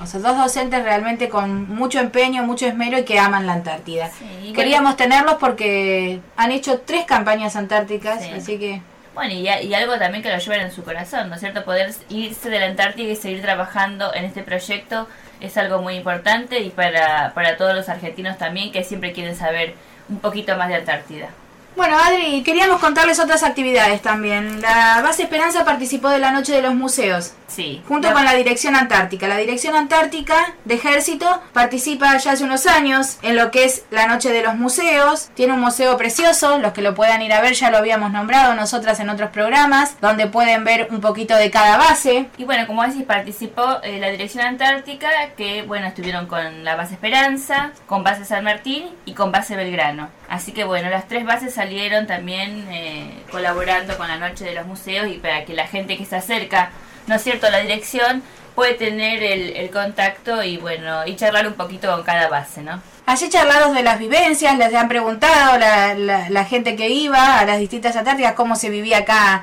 o 0.00 0.06
sea, 0.06 0.20
dos 0.20 0.36
docentes 0.36 0.82
realmente 0.82 1.28
con 1.28 1.68
mucho 1.68 2.00
empeño, 2.00 2.42
mucho 2.42 2.66
esmero 2.66 2.98
y 2.98 3.04
que 3.04 3.18
aman 3.18 3.46
la 3.46 3.54
Antártida. 3.60 4.10
Queríamos 4.54 4.96
tenerlos 4.96 5.34
por 5.34 5.49
porque 5.50 6.20
han 6.36 6.52
hecho 6.52 6.80
tres 6.82 7.04
campañas 7.06 7.56
antárticas, 7.56 8.22
así 8.36 8.56
que... 8.56 8.80
Bueno, 9.14 9.34
y, 9.34 9.48
y, 9.48 9.74
algo 9.74 9.98
también 9.98 10.22
que 10.22 10.30
lo 10.30 10.38
lleven 10.38 10.60
en 10.60 10.70
su 10.70 10.84
corazón, 10.84 11.28
¿no 11.28 11.34
es 11.34 11.40
cierto? 11.40 11.64
Poder 11.64 11.92
irse 12.08 12.48
de 12.48 12.60
la 12.60 12.66
Antártida 12.66 13.10
y 13.10 13.16
seguir 13.16 13.42
trabajando 13.42 14.14
en 14.14 14.24
este 14.24 14.44
proyecto 14.44 15.08
es 15.40 15.56
algo 15.56 15.82
muy 15.82 15.96
importante 15.96 16.60
y 16.60 16.70
para, 16.70 17.32
para 17.34 17.56
todos 17.56 17.74
los 17.74 17.88
argentinos 17.88 18.38
también 18.38 18.70
que 18.70 18.84
siempre 18.84 19.12
quieren 19.12 19.34
saber 19.34 19.74
un 20.08 20.20
poquito 20.20 20.56
más 20.56 20.68
de 20.68 20.76
Antártida. 20.76 21.30
Bueno, 21.76 21.96
Adri, 21.96 22.42
queríamos 22.42 22.80
contarles 22.80 23.20
otras 23.20 23.42
actividades 23.42 24.02
también. 24.02 24.60
La 24.60 25.00
Base 25.02 25.22
Esperanza 25.22 25.64
participó 25.64 26.08
de 26.08 26.18
la 26.18 26.32
Noche 26.32 26.52
de 26.52 26.62
los 26.62 26.74
Museos. 26.74 27.32
Sí. 27.46 27.82
Junto 27.88 28.12
con 28.12 28.24
la 28.24 28.34
Dirección 28.34 28.76
Antártica. 28.76 29.26
La 29.28 29.36
Dirección 29.36 29.74
Antártica 29.74 30.54
de 30.64 30.74
Ejército 30.74 31.42
participa 31.52 32.16
ya 32.18 32.32
hace 32.32 32.44
unos 32.44 32.66
años 32.66 33.18
en 33.22 33.36
lo 33.36 33.50
que 33.50 33.64
es 33.64 33.84
la 33.90 34.06
Noche 34.06 34.32
de 34.32 34.42
los 34.42 34.56
Museos. 34.56 35.30
Tiene 35.34 35.52
un 35.54 35.60
museo 35.60 35.96
precioso, 35.96 36.58
los 36.58 36.72
que 36.72 36.82
lo 36.82 36.94
puedan 36.94 37.22
ir 37.22 37.32
a 37.32 37.40
ver 37.40 37.54
ya 37.54 37.70
lo 37.70 37.78
habíamos 37.78 38.12
nombrado 38.12 38.54
nosotras 38.54 39.00
en 39.00 39.08
otros 39.08 39.30
programas, 39.30 39.96
donde 40.00 40.26
pueden 40.26 40.64
ver 40.64 40.88
un 40.90 41.00
poquito 41.00 41.36
de 41.36 41.50
cada 41.50 41.76
base. 41.76 42.28
Y 42.36 42.44
bueno, 42.44 42.66
como 42.66 42.82
decís, 42.82 43.04
participó 43.04 43.80
eh, 43.82 43.98
la 43.98 44.10
Dirección 44.10 44.44
Antártica, 44.44 45.08
que 45.36 45.62
bueno, 45.62 45.86
estuvieron 45.86 46.26
con 46.26 46.64
la 46.64 46.76
Base 46.76 46.94
Esperanza, 46.94 47.72
con 47.86 48.04
Base 48.04 48.24
San 48.24 48.44
Martín 48.44 48.90
y 49.04 49.14
con 49.14 49.32
Base 49.32 49.56
Belgrano. 49.56 50.19
Así 50.30 50.52
que 50.52 50.62
bueno, 50.62 50.88
las 50.90 51.08
tres 51.08 51.24
bases 51.24 51.52
salieron 51.52 52.06
también 52.06 52.68
eh, 52.70 53.24
colaborando 53.32 53.98
con 53.98 54.06
la 54.06 54.16
Noche 54.16 54.44
de 54.44 54.54
los 54.54 54.64
Museos 54.64 55.08
y 55.08 55.14
para 55.14 55.44
que 55.44 55.54
la 55.54 55.66
gente 55.66 55.98
que 55.98 56.06
se 56.06 56.14
acerca, 56.14 56.70
¿no 57.08 57.16
es 57.16 57.22
cierto?, 57.22 57.48
a 57.48 57.50
la 57.50 57.58
dirección 57.58 58.22
puede 58.54 58.74
tener 58.74 59.24
el, 59.24 59.70
contacto 59.70 60.40
y 60.44 60.56
bueno, 60.56 61.04
y 61.04 61.16
charlar 61.16 61.48
un 61.48 61.54
poquito 61.54 61.90
con 61.90 62.04
cada 62.04 62.28
base, 62.28 62.62
¿no? 62.62 62.80
Allí 63.06 63.28
charlados 63.28 63.74
de 63.74 63.82
las 63.82 63.98
vivencias, 63.98 64.56
les 64.56 64.72
han 64.72 64.88
preguntado 64.88 65.58
la, 65.58 65.94
la, 65.96 66.44
gente 66.44 66.76
que 66.76 66.88
iba 66.90 67.40
a 67.40 67.44
las 67.44 67.58
distintas 67.58 67.96
Antártidas 67.96 68.34
cómo 68.34 68.54
se 68.54 68.70
vivía 68.70 68.98
acá 68.98 69.42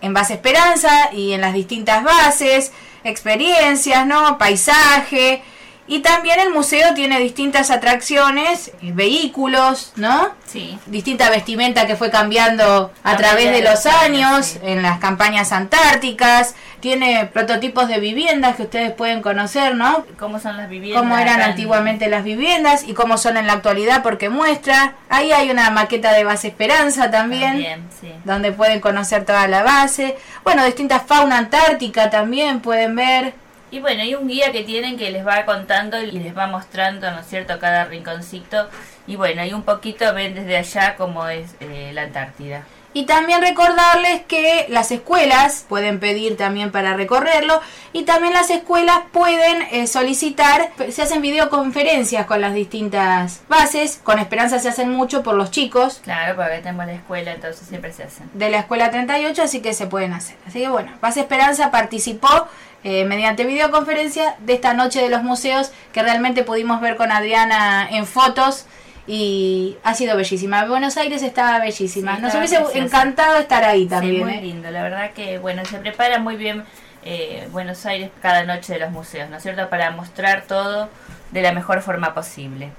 en 0.00 0.14
Base 0.14 0.34
Esperanza 0.34 1.12
y 1.12 1.32
en 1.32 1.42
las 1.42 1.54
distintas 1.54 2.02
bases, 2.02 2.72
experiencias, 3.04 4.04
¿no? 4.04 4.36
Paisaje 4.36 5.44
Y 5.86 6.00
también 6.00 6.40
el 6.40 6.50
museo 6.50 6.94
tiene 6.94 7.18
distintas 7.18 7.70
atracciones, 7.70 8.68
eh, 8.80 8.92
vehículos, 8.94 9.92
¿no? 9.96 10.30
Sí. 10.46 10.78
Distinta 10.86 11.28
vestimenta 11.28 11.86
que 11.86 11.94
fue 11.94 12.10
cambiando 12.10 12.90
a 13.02 13.16
través 13.16 13.50
de 13.50 13.60
los 13.60 13.84
años 13.84 14.58
en 14.62 14.82
las 14.82 14.98
campañas 14.98 15.52
antárticas. 15.52 16.54
Tiene 16.80 17.26
prototipos 17.26 17.88
de 17.88 17.98
viviendas 17.98 18.56
que 18.56 18.62
ustedes 18.62 18.92
pueden 18.92 19.20
conocer, 19.20 19.74
¿no? 19.74 20.06
¿Cómo 20.18 20.38
son 20.40 20.56
las 20.56 20.70
viviendas? 20.70 21.02
Cómo 21.02 21.18
eran 21.18 21.42
antiguamente 21.42 22.08
las 22.08 22.24
viviendas 22.24 22.84
y 22.86 22.94
cómo 22.94 23.18
son 23.18 23.36
en 23.36 23.46
la 23.46 23.54
actualidad 23.54 24.02
porque 24.02 24.30
muestra. 24.30 24.94
Ahí 25.10 25.32
hay 25.32 25.50
una 25.50 25.70
maqueta 25.70 26.12
de 26.12 26.24
base 26.24 26.48
Esperanza 26.48 27.10
también. 27.10 27.52
También, 27.52 27.88
sí. 28.00 28.12
donde 28.24 28.52
pueden 28.52 28.80
conocer 28.80 29.24
toda 29.24 29.48
la 29.48 29.62
base. 29.62 30.16
Bueno, 30.44 30.64
distintas 30.64 31.02
fauna 31.06 31.38
antártica 31.38 32.08
también 32.10 32.60
pueden 32.60 32.96
ver. 32.96 33.43
Y 33.74 33.80
bueno, 33.80 34.02
hay 34.02 34.14
un 34.14 34.28
guía 34.28 34.52
que 34.52 34.62
tienen 34.62 34.96
que 34.96 35.10
les 35.10 35.26
va 35.26 35.44
contando 35.44 36.00
y 36.00 36.12
les 36.12 36.38
va 36.38 36.46
mostrando, 36.46 37.10
¿no 37.10 37.18
es 37.18 37.26
cierto?, 37.26 37.58
cada 37.58 37.84
rinconcito. 37.84 38.68
Y 39.08 39.16
bueno, 39.16 39.42
hay 39.42 39.52
un 39.52 39.64
poquito, 39.64 40.14
ven 40.14 40.36
desde 40.36 40.56
allá 40.56 40.94
cómo 40.94 41.26
es 41.26 41.56
eh, 41.58 41.90
la 41.92 42.02
Antártida. 42.02 42.62
Y 42.94 43.04
también 43.04 43.42
recordarles 43.42 44.22
que 44.22 44.66
las 44.70 44.90
escuelas 44.90 45.66
pueden 45.68 46.00
pedir 46.00 46.36
también 46.36 46.70
para 46.70 46.94
recorrerlo 46.94 47.60
y 47.92 48.04
también 48.04 48.32
las 48.32 48.50
escuelas 48.50 49.00
pueden 49.12 49.62
eh, 49.72 49.86
solicitar, 49.86 50.70
se 50.90 51.02
hacen 51.02 51.20
videoconferencias 51.20 52.24
con 52.24 52.40
las 52.40 52.54
distintas 52.54 53.42
bases, 53.48 54.00
con 54.02 54.18
esperanza 54.18 54.58
se 54.60 54.68
hacen 54.68 54.90
mucho 54.90 55.22
por 55.22 55.34
los 55.34 55.50
chicos 55.50 56.00
Claro, 56.02 56.36
porque 56.36 56.58
tenemos 56.58 56.86
la 56.86 56.94
escuela, 56.94 57.32
entonces 57.32 57.66
siempre 57.66 57.92
se 57.92 58.04
hacen. 58.04 58.30
de 58.32 58.48
la 58.48 58.58
escuela 58.60 58.90
38, 58.90 59.42
así 59.42 59.60
que 59.60 59.74
se 59.74 59.86
pueden 59.86 60.12
hacer. 60.12 60.36
Así 60.46 60.60
que 60.60 60.68
bueno, 60.68 60.92
Base 61.00 61.20
Esperanza 61.20 61.70
participó 61.70 62.48
eh, 62.84 63.04
mediante 63.04 63.44
videoconferencia 63.44 64.36
de 64.40 64.54
esta 64.54 64.74
noche 64.74 65.00
de 65.02 65.08
los 65.08 65.22
museos 65.22 65.72
que 65.92 66.02
realmente 66.02 66.44
pudimos 66.44 66.80
ver 66.80 66.96
con 66.96 67.10
Adriana 67.10 67.88
en 67.90 68.06
fotos 68.06 68.66
y 69.06 69.76
ha 69.82 69.94
sido 69.94 70.16
bellísima. 70.16 70.64
Buenos 70.64 70.96
Aires 70.96 71.22
estaba 71.22 71.58
bellísima. 71.58 72.16
Sí, 72.16 72.22
Nos 72.22 72.34
hubiese 72.34 72.62
encantado 72.74 73.36
estar 73.38 73.64
ahí 73.64 73.86
también. 73.86 74.16
sí, 74.16 74.24
muy 74.24 74.34
¿eh? 74.34 74.42
lindo. 74.42 74.70
La 74.70 74.82
verdad 74.82 75.12
que, 75.12 75.38
bueno, 75.38 75.64
se 75.64 75.78
prepara 75.78 76.18
muy 76.18 76.36
bien 76.36 76.64
eh, 77.04 77.46
Buenos 77.52 77.84
Aires 77.84 78.10
cada 78.22 78.44
noche 78.44 78.74
de 78.74 78.78
los 78.80 78.90
museos, 78.90 79.28
¿no 79.28 79.36
es 79.36 79.42
cierto?, 79.42 79.68
para 79.68 79.90
mostrar 79.90 80.44
todo 80.48 80.88
de 81.32 81.42
la 81.42 81.52
mejor 81.52 81.82
forma 81.82 82.14
posible. 82.14 82.70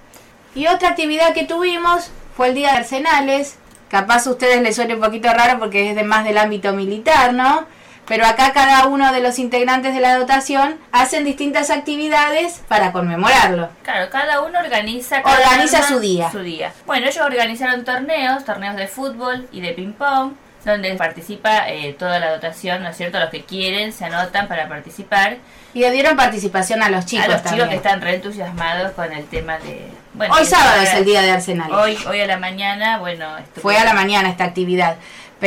Y 0.56 0.68
otra 0.68 0.90
actividad 0.90 1.34
que 1.34 1.44
tuvimos 1.44 2.10
fue 2.36 2.50
el 2.50 2.56
Día 2.56 2.72
de 2.72 2.78
Arsenales. 2.78 3.58
Capaz 3.90 4.26
a 4.26 4.32
ustedes 4.32 4.62
les 4.62 4.76
suene 4.76 4.96
un 4.96 5.02
poquito 5.02 5.32
raro 5.32 5.60
porque 5.60 5.92
es 5.92 5.96
de 5.96 6.04
más 6.04 6.24
del 6.26 6.38
ámbito 6.38 6.74
militar, 6.74 7.34
¿no? 7.34 7.68
Pero 8.08 8.26
acá 8.26 8.54
cada 8.54 8.86
uno 8.88 9.12
de 9.12 9.22
los 9.22 9.40
integrantes 9.40 9.94
de 9.94 10.00
la 10.00 10.18
dotación 10.18 10.78
hacen 10.92 11.24
distintas 11.24 11.70
actividades 11.70 12.62
para 12.68 12.92
conmemorarlo. 12.92 13.70
Claro, 13.84 14.10
cada 14.12 14.42
uno 14.42 14.60
organiza 14.60 15.24
cada 15.24 15.38
Organiza 15.38 15.88
su 15.88 16.00
día. 16.00 16.32
Su 16.32 16.40
día. 16.40 16.72
Bueno, 16.86 17.08
ellos 17.08 17.26
organizaron 17.26 17.84
torneos, 17.84 18.46
torneos 18.46 18.76
de 18.76 18.88
fútbol 18.88 19.48
y 19.52 19.62
de 19.62 19.74
ping 19.74 19.94
pong, 19.94 20.34
donde 20.64 20.94
participa 20.96 21.70
eh, 21.70 21.96
toda 21.98 22.20
la 22.20 22.32
dotación, 22.32 22.84
¿no 22.84 22.90
es 22.90 22.98
cierto? 22.98 23.20
Los 23.20 23.30
que 23.30 23.44
quieren 23.44 23.92
se 23.94 24.06
anotan 24.06 24.48
para 24.48 24.68
participar. 24.68 25.38
Y 25.74 25.80
le 25.80 25.92
dieron 25.92 26.16
participación 26.16 26.82
a 26.82 26.90
los 26.90 27.06
chicos 27.06 27.26
a 27.26 27.30
los 27.30 27.44
también. 27.44 27.68
chicos 27.68 27.70
que 27.70 27.76
están 27.76 28.02
re 28.02 28.16
entusiasmados 28.16 28.92
con 28.92 29.12
el 29.12 29.26
tema 29.26 29.58
de... 29.60 29.90
Bueno, 30.14 30.34
Hoy 30.34 30.46
sábado 30.46 30.82
es 30.82 30.94
el 30.94 31.06
Día 31.06 31.22
de 31.22 31.32
Arsenales. 31.32 31.76
Hoy, 31.76 31.98
hoy 32.08 32.22
a 32.22 32.28
la 32.28 32.38
mañana, 32.38 33.00
bueno... 33.00 33.28
Fue 33.62 33.78
a 33.78 33.84
la 33.84 33.94
mañana 33.94 34.30
esta 34.30 34.46
actividad. 34.46 34.96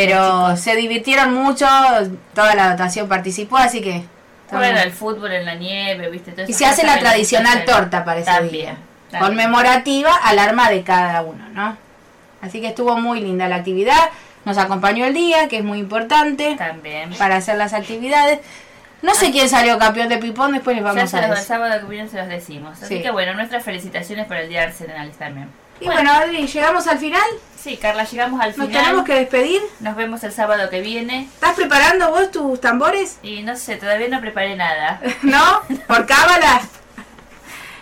Pero 0.07 0.57
se 0.57 0.77
divirtieron 0.77 1.35
mucho, 1.35 1.67
toda 2.35 2.55
la 2.55 2.71
dotación 2.71 3.09
participó, 3.09 3.57
así 3.57 3.81
que... 3.81 4.05
Juegan 4.51 4.79
al 4.79 4.93
fútbol 4.93 5.33
en 5.33 5.45
la 5.45 5.55
nieve, 5.57 6.09
¿viste? 6.09 6.33
Todas 6.33 6.49
Y 6.49 6.53
se 6.55 6.65
hace 6.65 6.87
la 6.87 6.99
tradicional 6.99 7.65
torta 7.67 8.05
para 8.05 8.21
ese 8.21 8.31
También. 8.31 8.53
día. 8.53 8.77
también. 9.11 9.29
Conmemorativa 9.29 10.11
al 10.25 10.39
arma 10.39 10.71
de 10.71 10.83
cada 10.83 11.23
uno, 11.23 11.47
¿no? 11.51 11.77
Así 12.41 12.61
que 12.61 12.69
estuvo 12.69 12.97
muy 12.97 13.21
linda 13.21 13.49
la 13.49 13.57
actividad. 13.57 14.09
Nos 14.45 14.57
acompañó 14.57 15.05
el 15.05 15.13
día, 15.15 15.49
que 15.49 15.59
es 15.59 15.65
muy 15.65 15.79
importante 15.79 16.55
También. 16.57 17.11
para 17.19 17.37
hacer 17.37 17.57
las 17.59 17.75
actividades. 17.75 18.39
No 19.03 19.15
sé 19.15 19.31
quién 19.33 19.49
salió 19.49 19.79
campeón 19.79 20.09
de 20.09 20.19
pipón, 20.19 20.53
después 20.53 20.75
les 20.77 20.85
Ya 20.85 20.93
vamos 20.93 21.11
se 21.11 21.17
a 21.17 21.21
los, 21.21 21.29
el 21.31 21.35
decir. 21.37 21.47
sábado 21.49 21.81
que 21.81 21.87
viene 21.87 22.09
se 22.09 22.17
los 22.17 22.29
decimos. 22.29 22.83
Así 22.83 22.97
Sí. 22.97 23.03
que 23.03 23.11
bueno, 23.11 23.35
nuestras 23.35 23.63
felicitaciones 23.63 24.27
por 24.27 24.37
el 24.37 24.49
Día 24.49 24.61
de 24.61 24.67
Arsenales 24.69 25.17
también. 25.17 25.49
Y 25.81 25.87
bueno, 25.87 26.12
Adri, 26.12 26.47
llegamos 26.47 26.87
al 26.87 26.99
final. 26.99 27.23
Sí, 27.61 27.77
Carla, 27.77 28.05
llegamos 28.05 28.41
al 28.41 28.57
Nos 28.57 28.67
final. 28.67 28.83
tenemos 28.85 29.05
que 29.05 29.14
despedir. 29.14 29.61
Nos 29.81 29.97
vemos 29.97 30.23
el 30.25 30.33
sábado 30.33 30.71
que 30.71 30.81
viene. 30.81 31.23
¿Estás 31.35 31.55
preparando 31.55 32.11
vos 32.11 32.31
tus 32.31 32.61
tambores? 32.61 33.19
Y 33.23 33.43
no 33.43 33.57
sé, 33.57 33.77
todavía 33.77 34.09
no 34.09 34.21
preparé 34.21 34.57
nada. 34.57 35.01
¿No? 35.23 35.62
¿Por 35.87 36.07
cábala? 36.07 36.62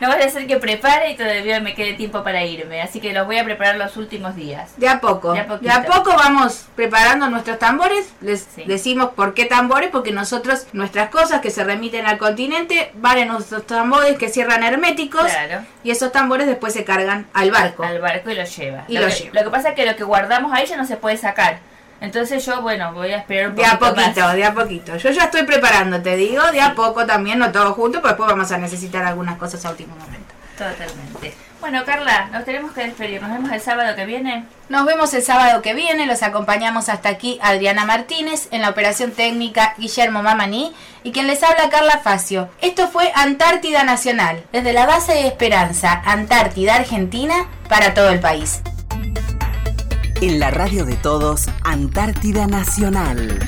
No 0.00 0.08
vaya 0.08 0.26
a 0.26 0.28
ser 0.28 0.46
que 0.46 0.56
prepare 0.58 1.10
y 1.10 1.16
todavía 1.16 1.60
me 1.60 1.74
quede 1.74 1.94
tiempo 1.94 2.22
para 2.22 2.44
irme. 2.44 2.82
Así 2.82 3.00
que 3.00 3.12
los 3.12 3.26
voy 3.26 3.38
a 3.38 3.44
preparar 3.44 3.76
los 3.76 3.96
últimos 3.96 4.36
días. 4.36 4.72
De 4.76 4.88
a 4.88 5.00
poco. 5.00 5.32
De 5.32 5.40
a 5.40 5.44
De 5.44 5.70
a 5.70 5.84
poco 5.84 6.10
vamos 6.16 6.66
preparando 6.76 7.28
nuestros 7.28 7.58
tambores. 7.58 8.12
Les 8.20 8.46
Sí. 8.54 8.64
decimos 8.66 9.10
por 9.16 9.34
qué 9.34 9.46
tambores, 9.46 9.90
porque 9.90 10.12
nosotros, 10.12 10.66
nuestras 10.72 11.10
cosas 11.10 11.40
que 11.40 11.50
se 11.50 11.64
remiten 11.64 12.06
al 12.06 12.18
continente, 12.18 12.90
van 12.94 13.18
en 13.18 13.28
nuestros 13.28 13.66
tambores 13.66 14.18
que 14.18 14.28
cierran 14.28 14.62
herméticos. 14.62 15.24
Claro. 15.24 15.64
Y 15.82 15.90
esos 15.90 16.12
tambores 16.12 16.46
después 16.46 16.72
se 16.72 16.84
cargan 16.84 17.26
al 17.32 17.50
barco. 17.50 17.82
Al 17.82 18.00
barco 18.00 18.30
y 18.30 18.34
lo 18.34 18.44
lleva. 18.44 18.84
Y 18.88 18.94
lo, 18.94 19.02
lo 19.02 19.06
que, 19.08 19.14
lleva. 19.14 19.30
lo 19.34 19.44
que 19.44 19.50
pasa 19.50 19.68
es 19.70 19.74
que 19.74 19.86
lo 19.86 19.96
que 19.96 20.04
guardamos 20.04 20.52
ahí 20.52 20.66
ya 20.66 20.76
no 20.76 20.86
se 20.86 20.96
puede 20.96 21.16
sacar. 21.16 21.58
Entonces 22.00 22.44
yo, 22.44 22.60
bueno, 22.62 22.92
voy 22.92 23.12
a 23.12 23.18
esperar 23.18 23.50
un 23.50 23.56
De 23.56 23.64
a 23.64 23.78
poquito 23.78 24.20
más. 24.20 24.34
de 24.34 24.44
a 24.44 24.54
poquito. 24.54 24.96
Yo 24.96 25.10
ya 25.10 25.24
estoy 25.24 25.44
preparando, 25.44 26.00
te 26.02 26.16
digo, 26.16 26.42
de 26.52 26.60
a 26.60 26.74
poco 26.74 27.06
también, 27.06 27.38
no 27.38 27.50
todo 27.52 27.72
junto, 27.72 28.00
pero 28.00 28.14
después 28.14 28.30
vamos 28.30 28.52
a 28.52 28.58
necesitar 28.58 29.04
algunas 29.04 29.36
cosas 29.36 29.64
a 29.64 29.70
último 29.70 29.96
momento. 29.96 30.34
Totalmente. 30.56 31.34
Bueno, 31.60 31.84
Carla, 31.84 32.28
nos 32.32 32.44
tenemos 32.44 32.72
que 32.72 32.82
despedir. 32.84 33.20
Nos 33.20 33.30
vemos 33.30 33.50
el 33.50 33.60
sábado 33.60 33.96
que 33.96 34.04
viene. 34.04 34.44
Nos 34.68 34.84
vemos 34.84 35.12
el 35.14 35.22
sábado 35.22 35.62
que 35.62 35.74
viene, 35.74 36.06
los 36.06 36.22
acompañamos 36.22 36.88
hasta 36.88 37.08
aquí 37.08 37.38
Adriana 37.42 37.84
Martínez, 37.84 38.48
en 38.50 38.62
la 38.62 38.70
operación 38.70 39.10
técnica 39.10 39.74
Guillermo 39.78 40.22
Mamaní 40.22 40.74
y 41.02 41.12
quien 41.12 41.26
les 41.26 41.42
habla 41.42 41.68
Carla 41.70 41.98
Facio. 41.98 42.48
Esto 42.60 42.88
fue 42.88 43.10
Antártida 43.14 43.84
Nacional, 43.84 44.44
desde 44.52 44.72
la 44.72 44.86
base 44.86 45.12
de 45.12 45.26
Esperanza, 45.26 46.02
Antártida 46.04 46.76
Argentina, 46.76 47.48
para 47.68 47.94
todo 47.94 48.10
el 48.10 48.20
país. 48.20 48.60
En 50.22 50.40
la 50.40 50.50
radio 50.50 50.86
de 50.86 50.96
todos, 50.96 51.46
Antártida 51.62 52.46
Nacional. 52.46 53.38